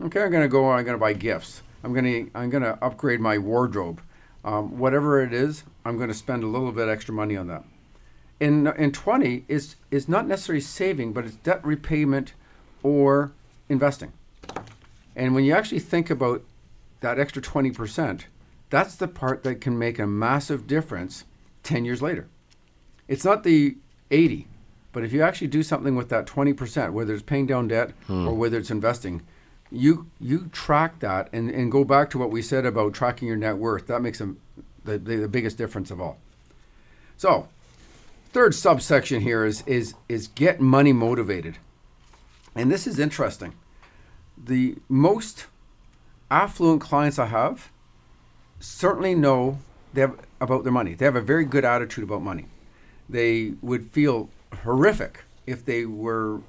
[0.01, 1.63] Okay, I'm going to go, I'm going to buy gifts.
[1.83, 4.01] I'm going to I'm going to upgrade my wardrobe.
[4.45, 7.63] Um, whatever it is, I'm going to spend a little bit extra money on that.
[8.39, 12.33] In in 20 is is not necessarily saving, but it's debt repayment
[12.83, 13.31] or
[13.69, 14.13] investing.
[15.15, 16.43] And when you actually think about
[17.01, 18.21] that extra 20%,
[18.71, 21.25] that's the part that can make a massive difference
[21.63, 22.27] 10 years later.
[23.07, 23.75] It's not the
[24.09, 24.47] 80,
[24.93, 28.27] but if you actually do something with that 20%, whether it's paying down debt hmm.
[28.27, 29.21] or whether it's investing,
[29.73, 33.37] you you track that and, and go back to what we said about tracking your
[33.37, 33.87] net worth.
[33.87, 34.35] That makes a,
[34.83, 36.17] the, the, the biggest difference of all.
[37.15, 37.47] So,
[38.33, 41.57] third subsection here is is is get money motivated.
[42.53, 43.53] And this is interesting.
[44.37, 45.45] The most
[46.29, 47.71] affluent clients I have
[48.61, 49.59] certainly know
[49.93, 50.93] they have about their money.
[50.93, 52.45] They have a very good attitude about money.
[53.09, 54.29] They would feel
[54.63, 56.39] horrific if they were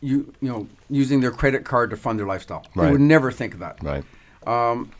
[0.00, 2.64] you you know using their credit card to fund their lifestyle.
[2.74, 4.04] They would never think of that Right.
[4.46, 4.92] Um,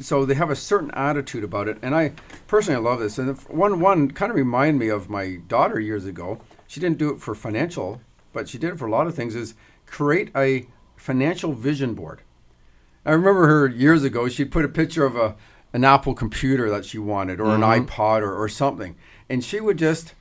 [0.00, 2.12] so they have a certain attitude about it, and I
[2.48, 3.18] personally love this.
[3.18, 6.40] And one one kind of remind me of my daughter years ago.
[6.66, 8.00] She didn't do it for financial,
[8.32, 9.34] but she did it for a lot of things.
[9.34, 9.54] Is
[9.86, 12.20] create a financial vision board.
[13.04, 14.28] I remember her years ago.
[14.28, 15.36] She'd put a picture of a
[15.76, 18.96] an Apple computer that she wanted, or an iPod, or, or something,
[19.28, 20.14] and she would just,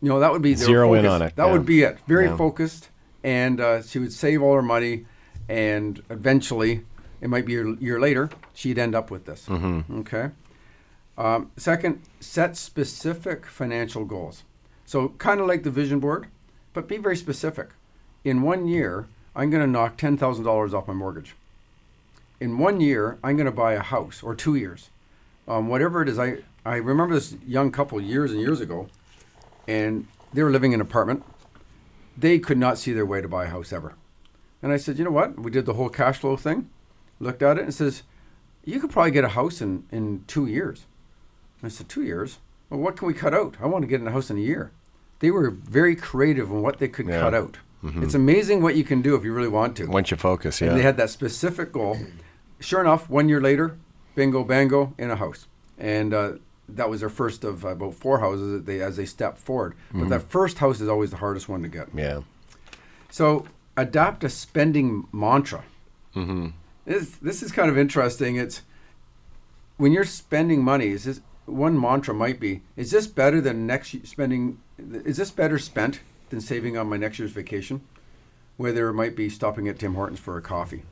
[0.00, 1.52] you know, that would be Zero in on it, That yeah.
[1.52, 1.98] would be it.
[2.06, 2.36] Very Yeah.
[2.36, 2.88] focused,
[3.24, 5.04] and uh, she would save all her money,
[5.48, 6.84] and eventually,
[7.20, 9.48] it might be a year later, she'd end up with this.
[9.50, 10.30] Okay.
[11.18, 14.44] Um, second, set specific financial goals.
[14.84, 16.28] So kind of like the vision board,
[16.74, 17.70] but be very specific.
[18.22, 21.34] In one year, I'm going to knock ten thousand dollars off my mortgage.
[22.40, 24.90] In one year, I'm going to buy a house, or two years,
[25.48, 26.18] um, whatever it is.
[26.18, 28.88] I I remember this young couple years and years ago,
[29.66, 31.24] and they were living in an apartment.
[32.18, 33.94] They could not see their way to buy a house ever.
[34.62, 35.38] And I said, you know what?
[35.38, 36.68] We did the whole cash flow thing,
[37.20, 38.02] looked at it, and says,
[38.64, 40.86] you could probably get a house in, in two years.
[41.62, 42.38] I said, two years?
[42.70, 43.56] Well, what can we cut out?
[43.62, 44.72] I want to get in a house in a year.
[45.20, 47.20] They were very creative in what they could Yeah.
[47.20, 47.58] cut out.
[48.02, 49.86] It's amazing what you can do if you really want to.
[49.86, 50.68] Once you focus, yeah.
[50.70, 51.96] And they had that specific goal.
[52.60, 53.76] Sure enough, one year later,
[54.14, 55.46] bingo, bango, in a house.
[55.78, 56.32] And uh,
[56.68, 59.74] that was their first of about four houses that they, as they stepped forward.
[59.92, 61.88] But that first house is always the hardest one to get.
[61.94, 62.20] yeah.
[63.10, 65.64] So adopt a spending mantra.
[66.14, 66.48] Mm-hmm.
[66.86, 68.36] This this is kind of interesting.
[68.36, 68.62] It's
[69.76, 70.88] when you're spending money.
[70.88, 72.62] Is this one mantra might be?
[72.76, 74.58] Is this better than next spending?
[74.78, 77.80] Is this better spent than saving on my next year's vacation?
[78.56, 80.82] Whether it might be stopping at Tim Hortons for a coffee.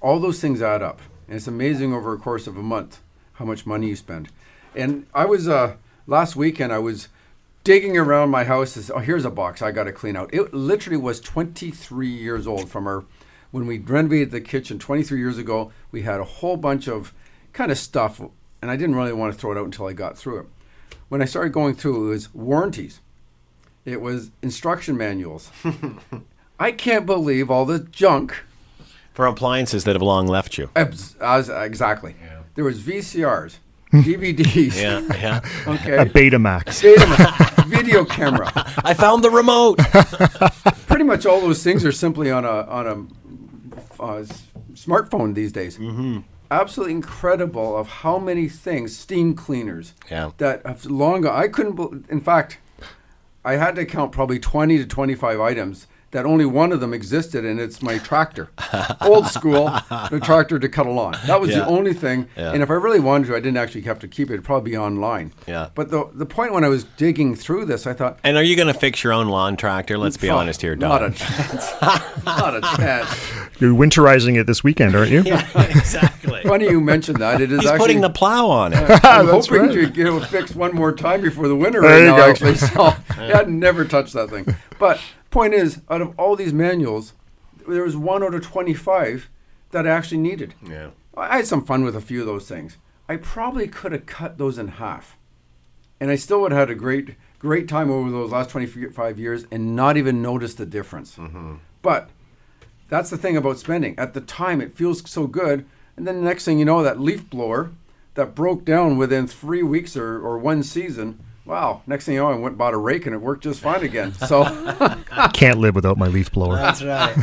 [0.00, 3.00] All those things add up, and it's amazing over a course of a month
[3.34, 4.28] how much money you spend.
[4.74, 6.72] And I was uh, last weekend.
[6.72, 7.08] I was
[7.62, 8.76] digging around my house.
[8.76, 10.32] Is, oh, here's a box I got to clean out.
[10.32, 13.04] It literally was 23 years old from our
[13.50, 15.72] when we renovated the kitchen 23 years ago.
[15.92, 17.12] We had a whole bunch of
[17.52, 20.18] kind of stuff, and I didn't really want to throw it out until I got
[20.18, 20.46] through it.
[21.08, 23.00] When I started going through, it was warranties.
[23.84, 25.50] It was instruction manuals.
[26.58, 28.44] I can't believe all the junk
[29.12, 30.70] For appliances that have long left you.
[30.76, 32.14] Abs- as, exactly.
[32.54, 33.56] There was VCRs,
[33.92, 34.80] DVDs.
[34.80, 35.40] Yeah, yeah.
[35.66, 35.96] A Okay.
[36.10, 36.82] Betamax.
[37.66, 38.50] Video camera.
[38.84, 39.78] I found the remote.
[40.86, 44.24] Pretty much all those things are simply on a on a uh,
[44.74, 45.78] smartphone these days.
[45.78, 46.20] Mm-hmm.
[46.50, 50.30] Absolutely incredible of how many things, steam cleaners, Yeah.
[50.38, 51.26] that have long.
[51.26, 51.74] I couldn't.
[51.74, 52.58] bel in fact,
[53.44, 57.44] I had to count probably twenty to twenty-five items that only one of them existed,
[57.44, 58.48] and it's my tractor,
[59.02, 59.64] old school,
[60.10, 61.16] the tractor to cut a lawn.
[61.26, 61.58] That was Yeah.
[61.60, 62.28] the only thing.
[62.36, 62.52] Yeah.
[62.52, 64.34] And if I really wanted to, I didn't actually have to keep it.
[64.34, 65.32] It'd probably be online.
[65.46, 65.68] Yeah.
[65.74, 68.54] But the the point when I was digging through this, I thought, And are you
[68.56, 69.98] going to fix your own lawn tractor?
[69.98, 71.72] Let's be "Fuck, honest here, Not a chance.
[72.24, 73.08] not a chance.
[73.58, 75.22] You're winterizing it this weekend, aren't you?
[75.26, 76.42] yeah, exactly.
[76.44, 77.40] Funny you mentioned that.
[77.40, 77.78] It is He's actually.
[77.86, 78.78] putting the plow on it.
[79.04, 79.72] I'm hoping right.
[79.72, 82.30] to get it fixed one more time before the winter There right you now, go.
[82.30, 82.54] actually.
[82.54, 84.54] So yeah, I'd never touched that thing.
[84.78, 85.00] But
[85.34, 87.12] point is, out of all these manuals,
[87.68, 89.28] there was one out of 25
[89.72, 90.54] that I actually needed.
[90.64, 90.90] Yeah.
[91.16, 92.78] I had some fun with a few of those things.
[93.08, 95.18] I probably could have cut those in half.
[96.00, 99.44] And I still would have had a great, great time over those last 25 years
[99.50, 101.16] and not even noticed the difference.
[101.16, 101.56] Mm-hmm.
[101.82, 102.10] But
[102.88, 103.98] that's the thing about spending.
[103.98, 105.66] At the time, it feels so good.
[105.96, 107.72] And then the next thing you know, that leaf blower
[108.14, 111.18] that broke down within three weeks or, or one season.
[111.46, 111.82] Wow.
[111.86, 113.82] Next thing you know, I went and bought a rake and it worked just fine
[113.82, 114.14] again.
[114.26, 114.44] So,
[115.34, 116.56] Can't live without my leaf blower.
[116.56, 117.14] That's right.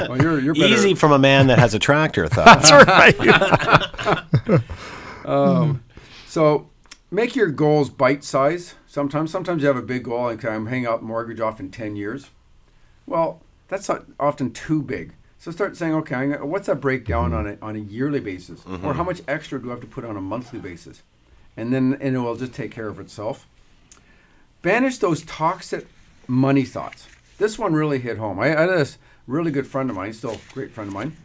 [0.08, 0.66] well, you're, you're better.
[0.66, 2.62] Easy from a man that has a tractor, thought.
[2.62, 2.70] That's
[4.48, 4.62] right.
[5.24, 5.84] Um,
[6.26, 6.70] so
[7.10, 8.74] make your goals bite size.
[8.86, 11.96] Sometimes, sometimes you have a big goal, like I'm hanging out mortgage off in 10
[11.96, 12.30] years.
[13.06, 15.14] Well, that's not often too big.
[15.38, 17.62] So start saying, okay, what's that breakdown mm-hmm.
[17.62, 18.60] on a, on a yearly basis?
[18.64, 18.90] Or mm-hmm.
[18.92, 21.02] how much extra do I have to put on a monthly basis?
[21.58, 23.48] And then and it will just take care of itself.
[24.62, 25.88] Banish those toxic
[26.28, 27.08] money thoughts.
[27.38, 28.38] This one really hit home.
[28.38, 31.16] I, I had this really good friend of mine, still a great friend of mine.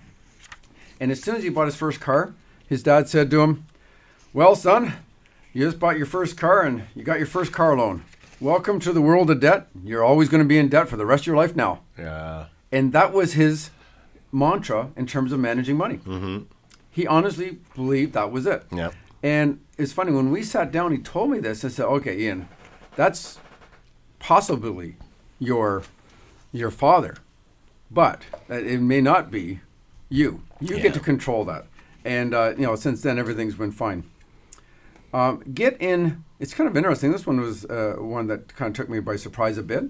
[0.99, 2.33] And as soon as he bought his first car,
[2.67, 3.67] his dad said to him,
[4.33, 4.93] well, son,
[5.53, 8.03] you just bought your first car and you got your first car loan.
[8.39, 9.67] Welcome to the world of debt.
[9.83, 11.81] You're always going to be in debt for the rest of your life now.
[11.95, 12.45] Yeah.
[12.71, 13.69] And that was his
[14.31, 15.97] mantra in terms of managing money.
[15.97, 16.45] Mm-hmm.
[16.89, 18.63] He honestly believed that was it.
[18.71, 18.91] Yeah.
[19.23, 21.63] And it's funny, when we sat down, he told me this.
[21.63, 22.49] I said, okay, Ian,
[22.95, 23.39] that's
[24.19, 24.97] possibly
[25.39, 25.83] your,
[26.51, 27.15] your father,
[27.89, 29.61] but it may not be
[30.09, 30.43] you.
[30.59, 30.83] You Yeah.
[30.83, 31.65] get to control that.
[32.05, 34.03] And, uh, you know, since then, everything's been fine.
[35.13, 36.23] Um, get in.
[36.39, 37.11] It's kind of interesting.
[37.11, 39.85] This one was uh, one that kind of took me by surprise a bit.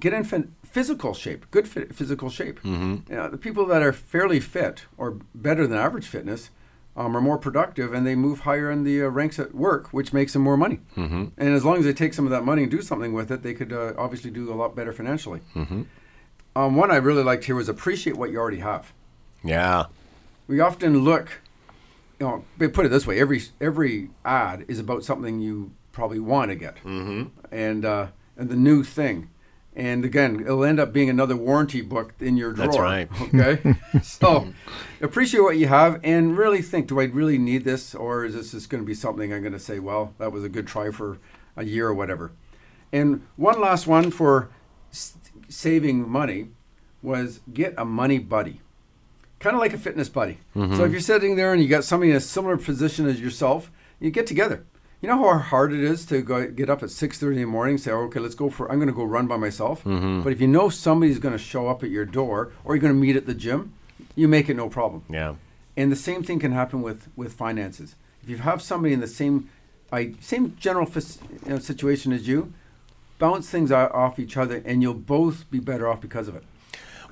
[0.00, 0.24] Get in
[0.64, 2.58] physical shape, good physical shape.
[2.62, 3.12] Mm-hmm.
[3.12, 6.50] You know, the people that are fairly fit or better than average fitness
[6.96, 10.12] um, are more productive and they move higher in the uh, ranks at work, which
[10.12, 10.80] makes them more money.
[10.96, 11.26] Mm-hmm.
[11.38, 13.42] And as long as they take some of that money and do something with it,
[13.42, 15.40] they could uh, obviously do a lot better financially.
[15.54, 15.82] Mm-hmm.
[16.54, 18.92] Um, one I really liked here was appreciate what you already have
[19.42, 19.86] Yeah.
[20.46, 21.40] we often look
[22.20, 26.20] you know but put it this way every every ad is about something you probably
[26.20, 27.24] want to get mm-hmm.
[27.50, 29.30] and uh, and the new thing
[29.74, 33.08] and again it'll end up being another warranty book in your drawer That's right.
[33.34, 34.52] okay so
[35.00, 38.50] appreciate what you have and really think do i really need this or is this
[38.52, 40.90] just going to be something i'm going to say well that was a good try
[40.90, 41.18] for
[41.56, 42.32] a year or whatever
[42.92, 44.50] And one last one for
[44.90, 45.14] s-
[45.48, 46.48] saving money
[47.02, 48.60] was get a money buddy.
[49.40, 50.38] Kind of like a fitness buddy.
[50.54, 50.84] So mm-hmm.
[50.84, 54.10] if you're sitting there and you got somebody in a similar position as yourself, you
[54.10, 54.64] get together.
[55.02, 57.74] You know how hard it is to go get up at 6:30 in the morning
[57.74, 60.22] and say, "Okay, let's go for I'm going to go run by myself." Mm-hmm.
[60.22, 62.94] But if you know somebody's going to show up at your door or you're going
[62.94, 63.74] to meet at the gym,
[64.14, 65.02] you make it no problem.
[65.10, 65.34] Yeah.
[65.76, 67.96] And the same thing can happen with, with finances.
[68.22, 69.48] If you have somebody in the same
[69.92, 72.52] I, same general fis- you know, situation as you,
[73.18, 76.44] bounce things off each other, and you'll both be better off because of it.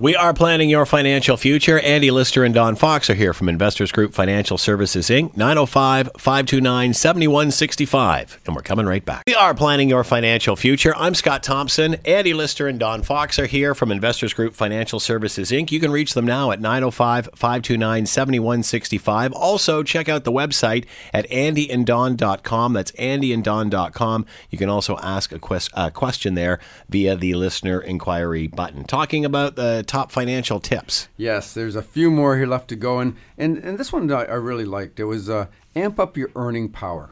[0.01, 1.77] We are planning your financial future.
[1.77, 5.37] Andy Lister and Don Fox are here from Investors Group Financial Services Inc.
[5.37, 8.39] 905 529 7165.
[8.47, 9.21] And we're coming right back.
[9.27, 10.95] We are planning your financial future.
[10.97, 11.97] I'm Scott Thompson.
[12.03, 15.69] Andy Lister and Don Fox are here from Investors Group Financial Services Inc.
[15.69, 19.33] You can reach them now at 905 529 7165.
[19.33, 22.73] Also, check out the website at andyanddon.com.
[22.73, 24.25] That's andyanddon.com.
[24.49, 26.57] You can also ask a quest- question there
[26.89, 28.83] via the listener inquiry button.
[28.85, 31.09] Talking about the top financial tips.
[31.17, 34.23] Yes, there's a few more here left to go, and and, and this one I,
[34.23, 35.01] I really liked.
[35.01, 37.09] It was uh, amp up your earning power,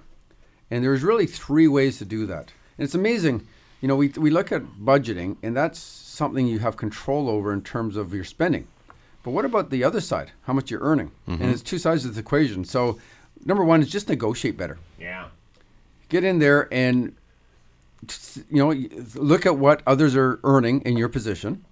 [0.72, 2.54] and there's really three ways to do that.
[2.78, 3.46] And it's amazing,
[3.82, 7.62] you know, we we look at budgeting, and that's something you have control over in
[7.64, 8.66] terms of your spending.
[9.24, 10.32] But what about the other side?
[10.44, 11.12] How much you're earning?
[11.28, 12.64] And it's two sides of the equation.
[12.64, 12.98] So,
[13.44, 14.78] number one is just negotiate better.
[14.98, 15.28] Yeah.
[16.08, 17.14] Get in there and
[18.50, 18.72] you know
[19.16, 21.66] look at what others are earning in your position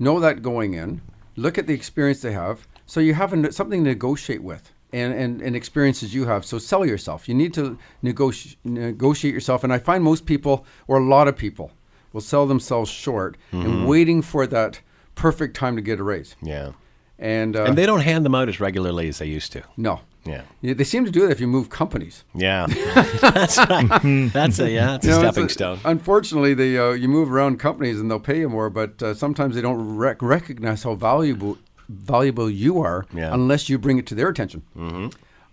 [0.00, 1.00] know that going in
[1.36, 2.66] look at the experience they have.
[2.86, 6.44] So you have a, something to negotiate with and, and, and experiences you have.
[6.44, 7.28] So sell yourself.
[7.28, 9.64] You need to negoti- negotiate yourself.
[9.64, 11.70] And i find most people or a lot of people
[12.12, 14.80] will sell themselves short and waiting for that
[15.14, 16.34] perfect time to get a raise.
[16.42, 16.72] Yeah.
[17.18, 19.62] and, uh, And they don't hand them out as regularly as they used to.
[19.76, 20.42] no Yeah.
[20.60, 22.66] Yeah, they seem to do it if you move companies Yeah.
[23.22, 23.88] that's right.
[24.32, 25.78] That's a yeah, it's a know, stepping it's a- stone.
[25.84, 29.54] Unfortunately, they uh, you move around companies and they'll pay you more, but uh, sometimes
[29.54, 31.56] they don't rec- recognize how valuable
[31.88, 33.32] valuable you are Yeah.
[33.34, 34.62] unless you bring it to their attention.
[34.76, 35.08] Mm-hmm.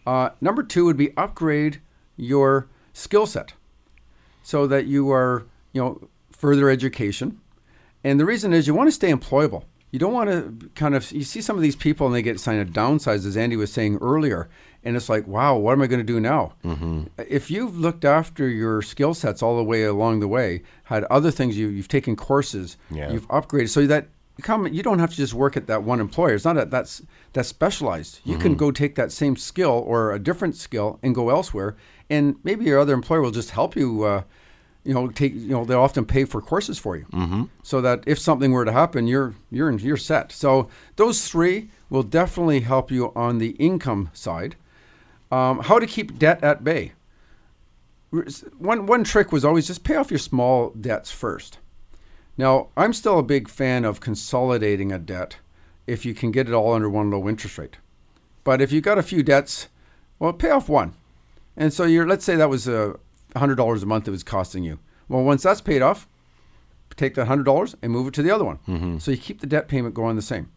[0.06, 1.82] Uh, number two would be upgrade
[2.16, 3.54] your skill set
[4.44, 7.40] so that you are you know further education,
[8.04, 9.64] and the reason is you want to stay employable.
[9.98, 12.40] You don't want to kind of you see some of these people and they get
[12.40, 14.48] kind of downsized, as Andy was saying earlier,
[14.84, 16.54] and it's like, wow, what am I going to do now?
[16.64, 17.06] Mm-hmm.
[17.28, 21.32] If you've looked after your skill sets all the way along the way, had other
[21.32, 23.12] things you you've taken courses, Yeah.
[23.12, 26.00] you've upgraded, so that you come you don't have to just work at that one
[26.00, 26.36] employer.
[26.36, 27.02] It's not that that's
[27.34, 28.20] that's specialized.
[28.24, 31.76] You can go take that same skill or a different skill and go elsewhere,
[32.08, 34.04] and maybe your other employer will just help you.
[34.04, 34.22] Uh,
[34.88, 37.44] you know, take you know they often pay for courses for you, mm-hmm.
[37.62, 40.32] so that if something were to happen, you're you're you're set.
[40.32, 44.56] So those three will definitely help you on the income side.
[45.30, 46.94] Um, how to keep debt at bay.
[48.58, 51.60] One one trick was always just pay off your small debts first.
[52.38, 55.38] Now I'm still a big fan of consolidating a debt
[55.86, 57.76] if you can get it all under one low interest rate.
[58.46, 59.68] But if you got a few debts,
[60.20, 60.94] well, pay off one.
[61.58, 62.98] And so you're let's say that was a
[63.40, 64.80] hundred dollars a month it was costing you.
[65.08, 66.08] Well, once that's paid off,
[66.96, 68.60] take that hundred dollars and move it to the other one.
[68.68, 68.98] Mm-hmm.
[68.98, 70.52] So you keep the debt payment going the same.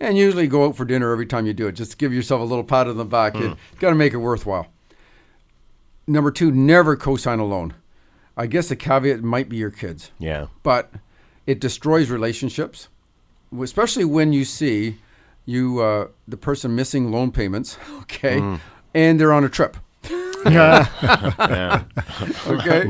[0.00, 1.72] And usually go out for dinner every time you do it.
[1.72, 3.36] Just give yourself a little pat on the back.
[3.36, 3.56] You mm.
[3.78, 4.66] got to make it worthwhile.
[6.06, 7.74] Number two, never co-sign a loan.
[8.36, 10.48] I guess the caveat might be your kids Yeah.
[10.64, 10.92] but
[11.46, 12.88] it destroys relationships,
[13.58, 14.98] especially when you see
[15.46, 18.60] you uh, the person missing loan payments, okay, mm.
[18.94, 19.76] and they're on a trip,
[20.46, 21.84] Yeah.
[22.46, 22.84] okay.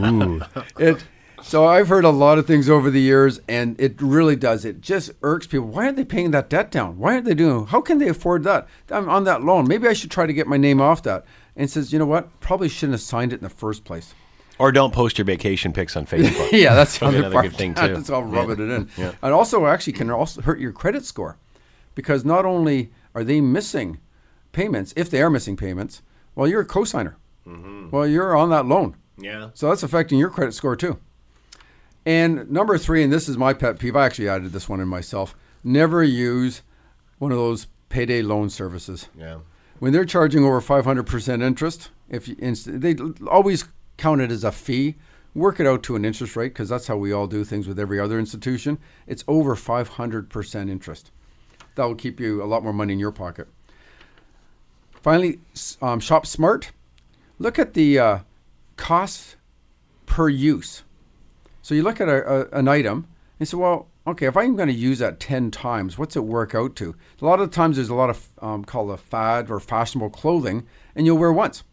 [0.78, 1.04] It.
[1.42, 4.64] So I've heard a lot of things over the years, and it really does.
[4.64, 5.66] It just irks people.
[5.68, 6.98] Why aren't they paying that debt down?
[6.98, 7.66] Why aren't they doing?
[7.66, 8.66] How can they afford that?
[8.90, 9.68] I'm on that loan.
[9.68, 11.26] Maybe I should try to get my name off that.
[11.54, 12.40] And says, you know what?
[12.40, 14.14] Probably shouldn't have signed it in the first place.
[14.58, 16.50] Or don't post your vacation pics on Facebook.
[16.52, 17.44] yeah, that's the Probably other another part.
[17.50, 17.94] good thing, too.
[17.94, 18.88] That's all rubbing it in.
[18.96, 19.12] Yeah.
[19.22, 21.36] And also, actually, can also hurt your credit score,
[21.94, 23.98] because not only are they missing
[24.52, 26.02] payments, if they are missing payments,
[26.34, 27.16] well, you're a cosigner.
[27.46, 27.90] Mm-hmm.
[27.90, 29.50] Well, you're on that loan, yeah.
[29.54, 30.98] so that's affecting your credit score too.
[32.06, 33.96] And number three, and this is my pet peeve.
[33.96, 35.34] I actually added this one in myself.
[35.62, 36.62] Never use
[37.18, 39.38] one of those payday loan services Yeah.
[39.78, 43.64] when they're charging over 500% interest, if you, inst- they always
[43.96, 44.96] count it as a fee,
[45.34, 47.78] work it out to an interest rate because that's how we all do things with
[47.78, 48.78] every other institution.
[49.06, 51.10] It's over 500% interest.
[51.76, 53.48] That will keep you a lot more money in your pocket.
[55.02, 55.38] Finally,
[55.82, 56.72] um, shop smart.
[57.38, 58.18] Look at the uh,
[58.76, 59.36] costs
[60.06, 60.82] per use.
[61.62, 63.08] So you look at a, a, an item
[63.38, 66.54] and say, well, okay, if I'm going to use that 10 times, what's it work
[66.54, 66.94] out to?
[67.20, 70.66] A lot of times there's a lot of um, called a fad or fashionable clothing,
[70.94, 71.64] and you'll wear once.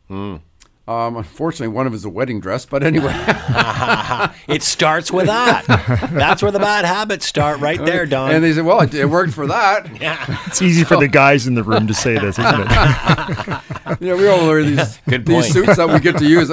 [0.88, 3.14] Um, unfortunately, one of them is a wedding dress, but anyway.
[4.48, 5.66] It starts with that.
[6.12, 8.32] That's where the bad habits start, right there, Don.
[8.32, 9.90] and they said, well, it, it worked for that.
[10.02, 10.40] yeah.
[10.48, 12.68] It's easy for the guys in the room to say this, isn't it?
[14.00, 15.54] Yeah, we all wear these, Good these point.
[15.54, 16.50] suits that we get to use.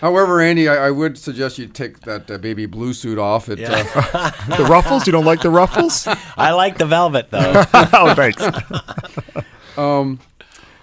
[0.00, 3.48] However, Andy, I, I would suggest you take that uh, baby blue suit off.
[3.48, 3.84] It, Yeah.
[3.94, 5.06] uh, the ruffles?
[5.06, 6.06] You don't like the ruffles?
[6.36, 7.64] I like the velvet though.
[7.74, 8.42] oh, thanks.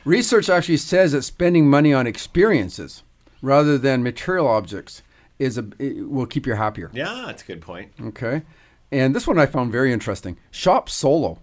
[0.05, 3.03] Research actually says that spending money on experiences
[3.41, 5.01] rather than material objects
[5.39, 6.89] is a will keep you happier.
[6.93, 7.91] yeah, that's a good point.
[8.01, 8.43] Okay.
[8.91, 10.37] And this one I found very interesting.
[10.51, 11.39] Shop solo.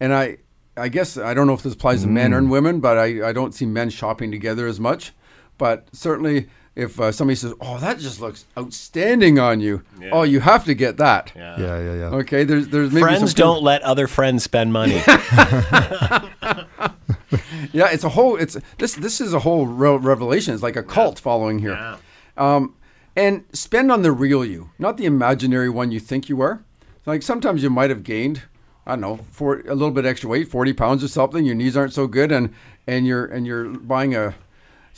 [0.00, 0.38] And I
[0.76, 3.32] I guess I don't know if this applies to men and women, but I, I
[3.32, 5.12] don't see men shopping together as much.
[5.56, 10.10] But certainly if uh, somebody says, "Oh, that just looks outstanding on you." Yeah.
[10.12, 11.32] Oh, you have to get that.
[11.34, 11.58] Yeah.
[11.58, 12.16] Yeah, yeah, yeah.
[12.18, 15.02] Okay, there's there's maybe Friends some don't let other friends spend money.
[17.72, 20.54] Yeah, it's a whole it's this this is a whole re- revelation.
[20.54, 21.72] It's like a cult following here.
[21.72, 21.96] Yeah.
[22.36, 22.74] Um,
[23.16, 26.62] and spend on the real you, not the imaginary one you think you are.
[27.04, 28.42] Like sometimes you might have gained,
[28.86, 31.44] I don't know, for a little bit extra weight, forty pounds or something.
[31.44, 32.54] Your knees aren't so good, and
[32.86, 34.34] and you're and you're buying a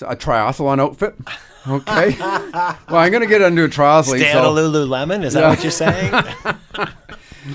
[0.03, 1.15] a triathlon outfit.
[1.69, 2.17] Okay.
[2.19, 4.17] well, I'm gonna get into a triathlete.
[4.17, 5.25] Stay so- out of Lululemon.
[5.25, 6.11] Is that what you're saying?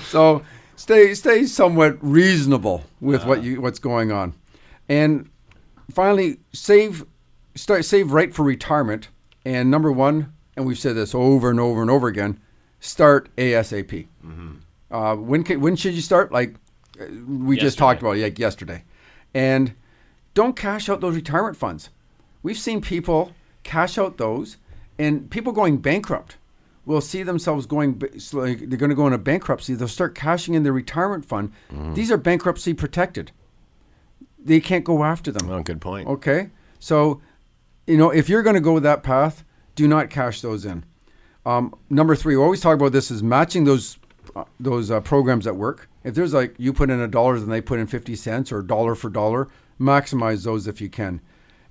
[0.04, 0.42] so
[0.76, 4.34] stay stay somewhat reasonable with what you what's going on,
[4.88, 5.28] and
[5.92, 7.04] finally save
[7.54, 9.08] start save right for retirement.
[9.44, 12.40] And number one, and we've said this over and over and over again,
[12.80, 14.06] start ASAP.
[14.90, 16.32] Uh, when ca- when should you start?
[16.32, 16.54] Like
[17.00, 18.18] uh, we just talked Yesterday.
[18.20, 18.84] about, like yesterday,
[19.34, 19.74] and
[20.34, 21.90] don't cash out those retirement funds.
[22.42, 23.32] We've seen people
[23.64, 24.56] cash out those,
[24.98, 26.36] and people going bankrupt
[26.84, 28.00] will see themselves going.
[28.32, 29.74] Like they're going to go into bankruptcy.
[29.74, 31.52] They'll start cashing in their retirement fund.
[31.94, 33.32] These are bankruptcy protected.
[34.46, 35.50] They can't go after them.
[35.50, 36.08] oh, good point.
[36.08, 37.20] Okay, so
[37.86, 39.44] you know if you're going to go that path,
[39.74, 40.84] do not cash those in.
[41.44, 43.98] Um, number three, we always talk about this is matching those
[44.34, 45.88] uh, those uh, programs that work.
[46.04, 48.62] If there's like you put in a dollar and they put in fifty cents or
[48.62, 49.48] dollar for dollar,
[49.80, 51.20] maximize those if you can.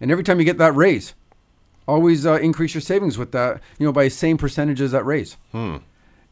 [0.02, 1.14] And every time you get that raise,
[1.88, 3.62] always uh, increase your savings with that.
[3.80, 5.38] You know by the same percentage as that raise.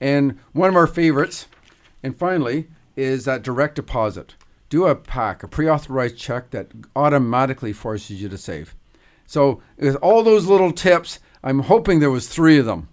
[0.02, 1.48] And one of our favorites,
[2.02, 2.68] and finally,
[2.98, 4.36] is that direct deposit.
[4.74, 8.74] Do a pack, a pre authorized check that automatically forces you to save.
[9.28, 12.90] So, with all those little tips, I'm hoping there was three of them.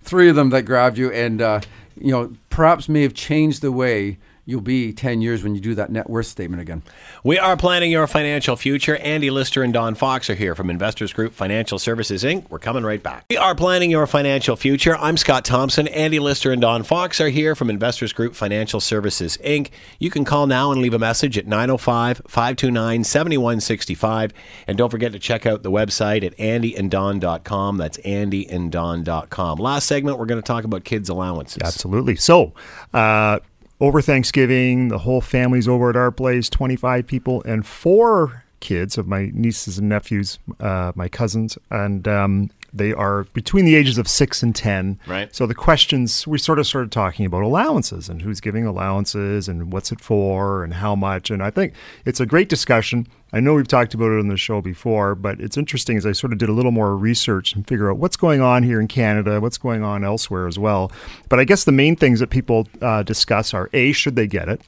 [0.00, 1.60] Three of them that grabbed you and, uh,
[2.00, 4.16] you know, perhaps may have changed the way
[4.48, 6.82] you'll be 10 years when you do that net worth statement again.
[7.22, 8.96] We are planning your financial future.
[8.96, 12.48] Andy Lister and Don Fox are here from Investors Group Financial Services Inc.
[12.48, 13.26] We're coming right back.
[13.28, 14.96] We are planning your financial future.
[14.96, 15.86] I'm Scott Thompson.
[15.88, 19.68] Andy Lister and Don Fox are here from Investors Group Financial Services Inc.
[19.98, 24.32] You can call now and leave a message at 905 529 7165.
[24.66, 27.76] And don't forget to check out the website at andyanddon.com.
[27.76, 29.58] That's andyanddon.com.
[29.58, 31.60] Last segment, we're going to talk about kids' allowances.
[31.62, 32.16] Absolutely.
[32.16, 32.54] So,
[32.94, 33.40] uh,
[33.80, 39.06] over Thanksgiving, the whole family's over at our place 25 people and four kids of
[39.06, 44.08] my nieces and nephews, uh, my cousins, and um, they are between the ages of
[44.08, 44.98] six and 10.
[45.06, 45.34] Right.
[45.34, 49.72] So, the questions we sort of started talking about allowances and who's giving allowances and
[49.72, 51.30] what's it for and how much.
[51.30, 51.74] And I think
[52.04, 53.06] it's a great discussion.
[53.32, 56.12] I know we've talked about it on the show before, but it's interesting as I
[56.12, 58.88] sort of did a little more research and figure out what's going on here in
[58.88, 60.90] Canada, what's going on elsewhere as well.
[61.28, 64.48] But I guess the main things that people uh, discuss are A, should they get
[64.48, 64.62] it?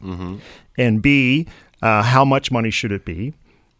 [0.76, 1.46] And B,
[1.80, 3.32] uh, how much money should it be?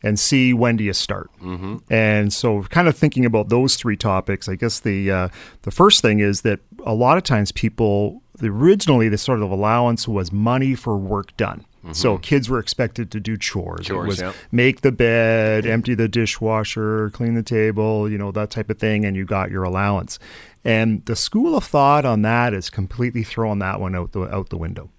[0.03, 1.31] And C, when do you start?
[1.43, 1.77] Mm-hmm.
[1.93, 5.29] And so, kind of thinking about those three topics, I guess the uh,
[5.63, 9.51] the first thing is that a lot of times people, the, originally the sort of
[9.51, 11.67] allowance was money for work done.
[11.93, 13.87] So kids were expected to do chores.
[13.87, 14.41] Chores, it was yeah.
[14.53, 19.05] make the bed, empty the dishwasher, clean the table, you know, that type of thing,
[19.05, 20.19] and you got your allowance.
[20.65, 24.51] And the school of thought on that is completely throwing that one out the out
[24.51, 24.91] the window.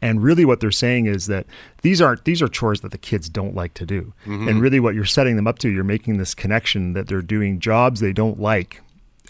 [0.00, 1.46] And really, what they're saying is that
[1.82, 4.12] these aren't these are chores that the kids don't like to do.
[4.24, 4.48] Mm-hmm.
[4.48, 7.60] And really, what you're setting them up to, you're making this connection that they're doing
[7.60, 8.80] jobs they don't like,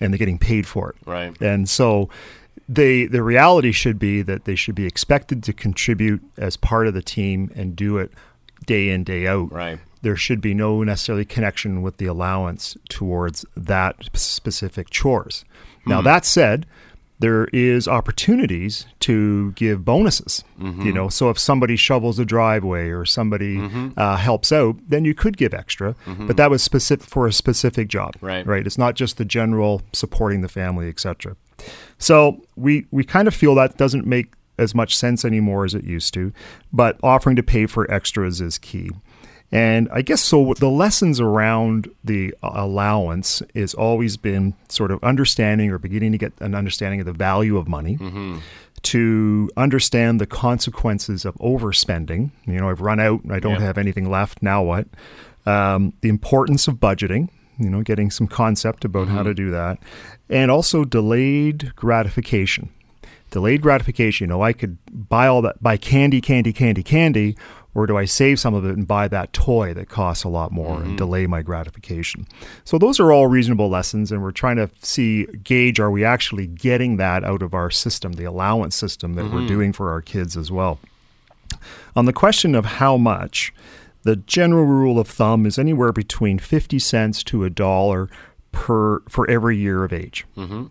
[0.01, 0.97] and they're getting paid for it.
[1.07, 1.41] Right.
[1.41, 2.09] And so,
[2.69, 6.95] they the reality should be that they should be expected to contribute as part of
[6.95, 8.11] the team and do it
[8.67, 9.53] day in day out.
[9.53, 9.79] Right.
[10.03, 15.45] There should be no necessarily connection with the allowance towards that specific chores.
[15.87, 16.05] Now hmm.
[16.05, 16.67] that said,
[17.21, 20.45] there is opportunities to give bonuses.
[20.59, 20.91] You mm-hmm.
[20.91, 23.91] know, so if somebody shovels a driveway or somebody mm-hmm.
[23.97, 25.95] uh, helps out, then you could give extra.
[26.07, 26.27] Mm-hmm.
[26.27, 28.17] But that was specific for a specific job.
[28.21, 28.47] Right.
[28.47, 28.67] Right.
[28.67, 31.37] It's not just the general supporting the family, etc.
[31.99, 35.85] So we we kind of feel that doesn't make as much sense anymore as it
[35.85, 36.33] used to,
[36.73, 38.91] but offering to pay for extras is key.
[39.53, 40.55] And I guess so.
[40.55, 46.33] The lessons around the allowance is always been sort of understanding or beginning to get
[46.41, 47.97] an understanding of the value of money.
[48.83, 52.33] To understand the consequences of overspending.
[52.47, 53.61] You know, I've run out, I don't Yeah.
[53.61, 54.43] have anything left.
[54.43, 54.87] Now what?
[55.47, 57.29] Um, the importance of budgeting,
[57.59, 59.47] you know, getting some concept about how to mm-hmm.
[59.47, 59.79] do that.
[60.29, 62.71] And also delayed gratification.
[63.31, 64.79] Delayed gratification, you know, I could
[65.09, 67.37] buy all that, buy candy, candy, candy, candy,
[67.75, 70.53] or do I save some of it and buy that toy that costs a lot
[70.53, 70.97] more and mm-hmm.
[70.97, 72.29] delay my gratification?
[72.65, 76.47] So those are all reasonable lessons, and we're trying to see, gauge, are we actually
[76.47, 79.49] getting that out of our system, the allowance system that we're mm-hmm.
[79.49, 80.79] doing for our kids as well?
[81.97, 83.53] On the question of how much,
[84.05, 88.09] the general rule of thumb is anywhere between 50 cents to a dollar
[88.53, 90.25] per for every year of age.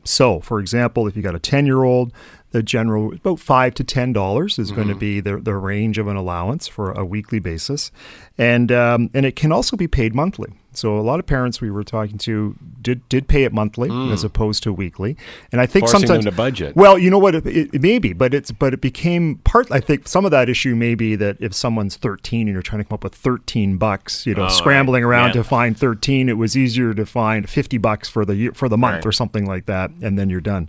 [0.06, 2.14] So, for example, if you got a 10-year-old,
[2.52, 6.08] the general about 5 to 10 dollars is going to be the, the range of
[6.08, 7.92] an allowance for a weekly basis.
[8.38, 10.54] And um, and it can also be paid monthly.
[10.78, 14.24] So a lot of parents we were talking to did did pay it monthly as
[14.24, 15.16] opposed to weekly.
[15.52, 16.76] And I think Forcing them sometimes to budget.
[16.76, 17.36] well, you know what?
[17.36, 19.72] It, it, it may be, but it's but it became part.
[19.72, 22.82] I think some of that issue may be that if someone's 13 and you're trying
[22.82, 25.10] to come up with 13 bucks, you know, Oh, scrambling right.
[25.10, 25.34] around Yeah.
[25.42, 28.78] to find 13, it was easier to find 50 bucks for the year, for the
[28.78, 29.06] month Right.
[29.06, 30.68] or something like that, and then you're done.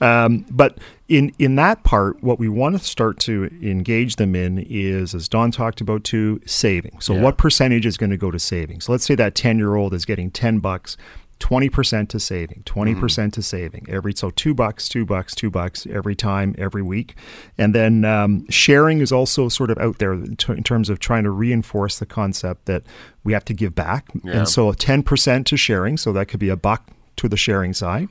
[0.00, 0.78] Um, but
[1.08, 5.28] in in that part, what we want to start to engage them in is, as
[5.28, 6.96] Don talked about too, saving.
[7.00, 7.20] So Yeah.
[7.22, 8.84] what percentage is going to go to savings?
[8.86, 10.96] So let's say that 10 year old is getting 10 bucks.
[11.40, 16.14] 20% to saving 20% to saving every so two bucks two bucks two bucks every
[16.14, 17.16] time every week.
[17.58, 21.00] And then um, sharing is also sort of out there in, ter- in terms of
[21.00, 22.84] trying to reinforce the concept that
[23.24, 24.06] we have to give back.
[24.22, 24.38] Yeah.
[24.38, 28.08] and so 10% to sharing so that could be a buck to the sharing side.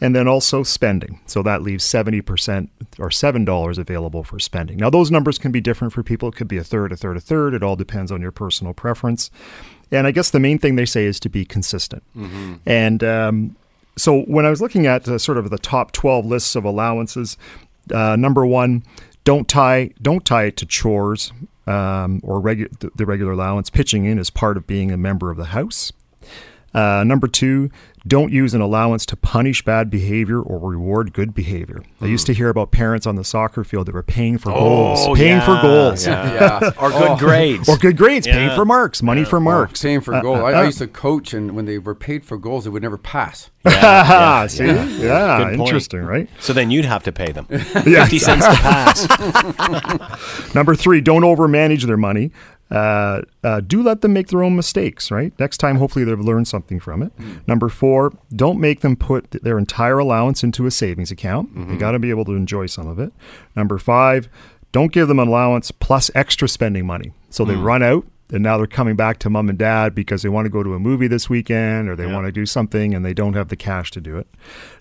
[0.00, 2.68] And then also spending so that leaves 70%
[2.98, 4.78] or $7 available for spending.
[4.78, 6.30] Now those numbers can be different for people.
[6.30, 7.54] It could be a third a third a third.
[7.54, 9.30] It all depends on your personal preference
[9.92, 12.02] and i guess the main thing they say is to be consistent.
[12.66, 13.56] And um,
[13.96, 17.36] so when i was looking at uh, sort of the top 12 lists of allowances
[17.92, 18.82] uh, number one
[19.24, 21.32] don't tie don't tie it to chores
[21.66, 23.70] um, or regu- the, the regular allowance.
[23.70, 25.92] Pitching in is part of being a member of the house
[26.74, 27.70] uh, number two,
[28.06, 31.82] don't use an allowance to punish bad behavior or reward good behavior.
[32.00, 35.06] I used to hear about parents on the soccer field that were paying for goals,
[35.16, 36.32] paying for Oh, goals, yeah.
[36.62, 36.70] Yeah.
[36.80, 37.16] Or good Oh.
[37.16, 37.68] grades.
[37.68, 39.80] or good grades, paying for marks, money for marks.
[39.82, 40.38] Paying for goals.
[40.40, 40.64] uh, I, I uh.
[40.64, 43.50] used to coach, and when they were paid for goals, they would never pass.
[43.64, 44.84] Yeah, See, yeah.
[44.86, 46.28] yeah, Good interesting, right?
[46.40, 49.06] So then you'd have to pay them 50 cents to pass.
[50.54, 52.32] Number three, don't overmanage their money.
[52.72, 55.32] Uh, uh, do let them make their own mistakes, right?
[55.38, 57.12] Next time, hopefully, they've learned something from it.
[57.46, 61.68] Number four, don't make them put their entire allowance into a savings account.
[61.68, 63.12] They got to be able to enjoy some of it.
[63.54, 64.28] Number five,
[64.72, 67.12] don't give them an allowance plus extra spending money.
[67.28, 70.30] So they run out and now they're coming back to mom and dad because they
[70.30, 72.14] want to go to a movie this weekend or they Yeah.
[72.14, 74.26] want to do something and they don't have the cash to do it.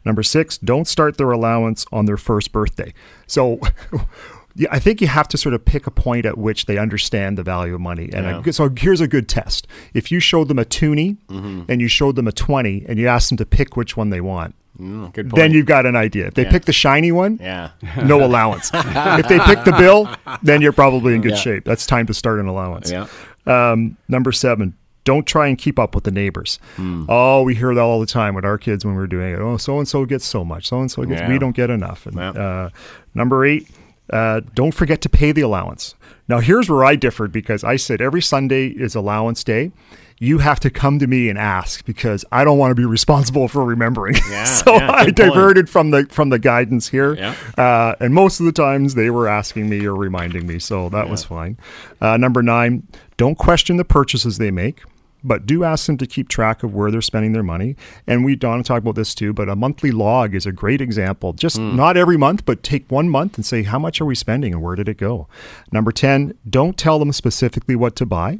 [0.05, 2.93] Number six, don't start their allowance on their first birthday.
[3.27, 3.59] So
[4.71, 7.43] I think you have to sort of pick a point at which they understand the
[7.43, 8.09] value of money.
[8.13, 8.51] And I- Yeah.
[8.51, 9.67] so here's a good test.
[9.93, 11.61] If you showed them a toonie Mm-hmm.
[11.69, 14.21] and you showed them a 20 and you asked them to pick which one they
[14.21, 15.35] want, Mm, good point.
[15.35, 16.27] then you've got an idea.
[16.27, 16.51] If they Yeah.
[16.51, 17.69] pick the shiny one, yeah.
[18.05, 18.71] no allowance.
[18.73, 20.09] if they pick the bill,
[20.43, 21.37] then you're probably in good Yeah.
[21.37, 21.65] shape.
[21.65, 22.91] That's time to start an allowance.
[22.91, 23.07] Yeah.
[23.45, 24.73] Um, number seven,
[25.03, 26.59] don't try and keep up with the neighbors.
[26.75, 27.05] Hmm.
[27.09, 29.39] Oh, we hear that all the time with our kids when we're doing it.
[29.39, 30.67] Oh, so and so gets so much.
[30.69, 31.21] So and so gets.
[31.21, 31.29] Yeah.
[31.29, 32.05] We don't get enough.
[32.05, 32.29] And Yeah.
[32.31, 32.69] uh,
[33.15, 33.67] number eight,
[34.11, 35.95] uh, don't forget to pay the allowance.
[36.27, 39.71] Now, here's where I differed because I said every Sunday is allowance day.
[40.19, 43.47] You have to come to me and ask because I don't want to be responsible
[43.47, 44.15] for remembering.
[44.29, 45.33] Yeah, so yeah, I good point.
[45.33, 47.15] diverted from the from the guidance here.
[47.15, 47.35] Yeah.
[47.57, 51.09] Uh, and most of the times they were asking me or reminding me, so that
[51.09, 51.57] was fine.
[51.99, 52.87] Uh, number nine,
[53.17, 54.83] don't question the purchases they make,
[55.23, 57.75] but do ask them to keep track of where they're spending their money.
[58.07, 61.33] And we, Donna, talk about this too, but a monthly log is a great example.
[61.33, 64.53] Just not every month, but take one month and say, how much are we spending
[64.53, 65.27] and where did it go?
[65.71, 68.39] Number 10, don't tell them specifically what to buy.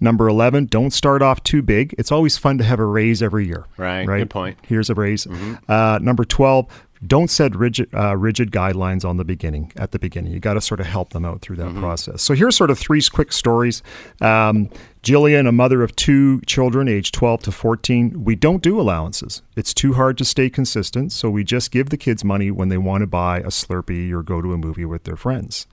[0.00, 1.92] Number 11, don't start off too big.
[1.98, 3.66] It's always fun to have a raise every year.
[3.76, 4.56] Right, good point.
[4.62, 5.26] Here's a raise.
[5.68, 6.66] Uh, number 12,
[7.06, 10.32] don't set rigid, uh, rigid guidelines on the beginning, at the beginning.
[10.32, 12.22] You got to sort of help them out through that process.
[12.22, 13.82] So here's sort of three quick stories.
[14.20, 14.70] Um,
[15.02, 19.42] Jillian, a mother of two children, aged 12 to 14, we don't do allowances.
[19.56, 22.78] It's too hard to stay consistent, so we just give the kids money when they
[22.78, 25.66] want to buy a Slurpee or go to a movie with their friends.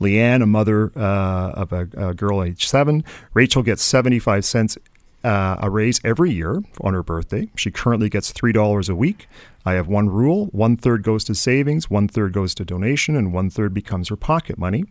[0.00, 3.04] Leanne, a mother uh, of a, a girl aged seven,
[3.34, 4.78] Rachel gets 75 cents
[5.24, 7.48] uh, a raise every year on her birthday.
[7.56, 9.28] She currently gets $3 a week.
[9.66, 13.32] I have one rule one third goes to savings, one third goes to donation, and
[13.32, 14.84] one third becomes her pocket money.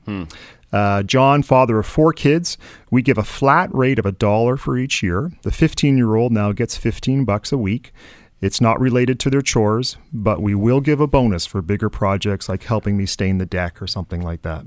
[0.72, 2.56] Uh, John, father of four kids,
[2.92, 5.32] we give a flat rate of a dollar for each year.
[5.42, 7.92] The 15 year old now gets 15 bucks a week.
[8.42, 12.48] It's not related to their chores, but we will give a bonus for bigger projects
[12.48, 14.66] like helping me stain the deck or something like that.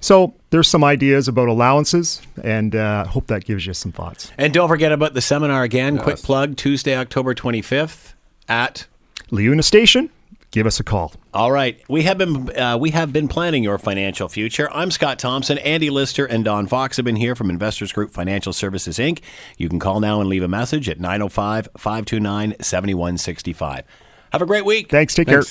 [0.00, 4.32] So there's some ideas about allowances, and uh, hope that gives you some thoughts.
[4.38, 5.98] And don't forget about the seminar again.
[5.98, 8.14] Quick plug Tuesday, October 25th
[8.48, 8.86] at
[9.30, 10.10] LIUNA Station,
[10.50, 11.12] give us a call.
[11.32, 14.68] All right, we have been uh, we have been planning your financial future.
[14.72, 15.58] I'm Scott Thompson.
[15.58, 19.20] Andy Lister and Don Fox have been here from Investors Group Financial Services Inc.
[19.56, 23.84] You can call now and leave a message at 905 529 7165.
[24.32, 24.90] Have a great week.
[24.90, 25.14] Thanks.
[25.14, 25.46] Take Thanks.
[25.46, 25.48] care.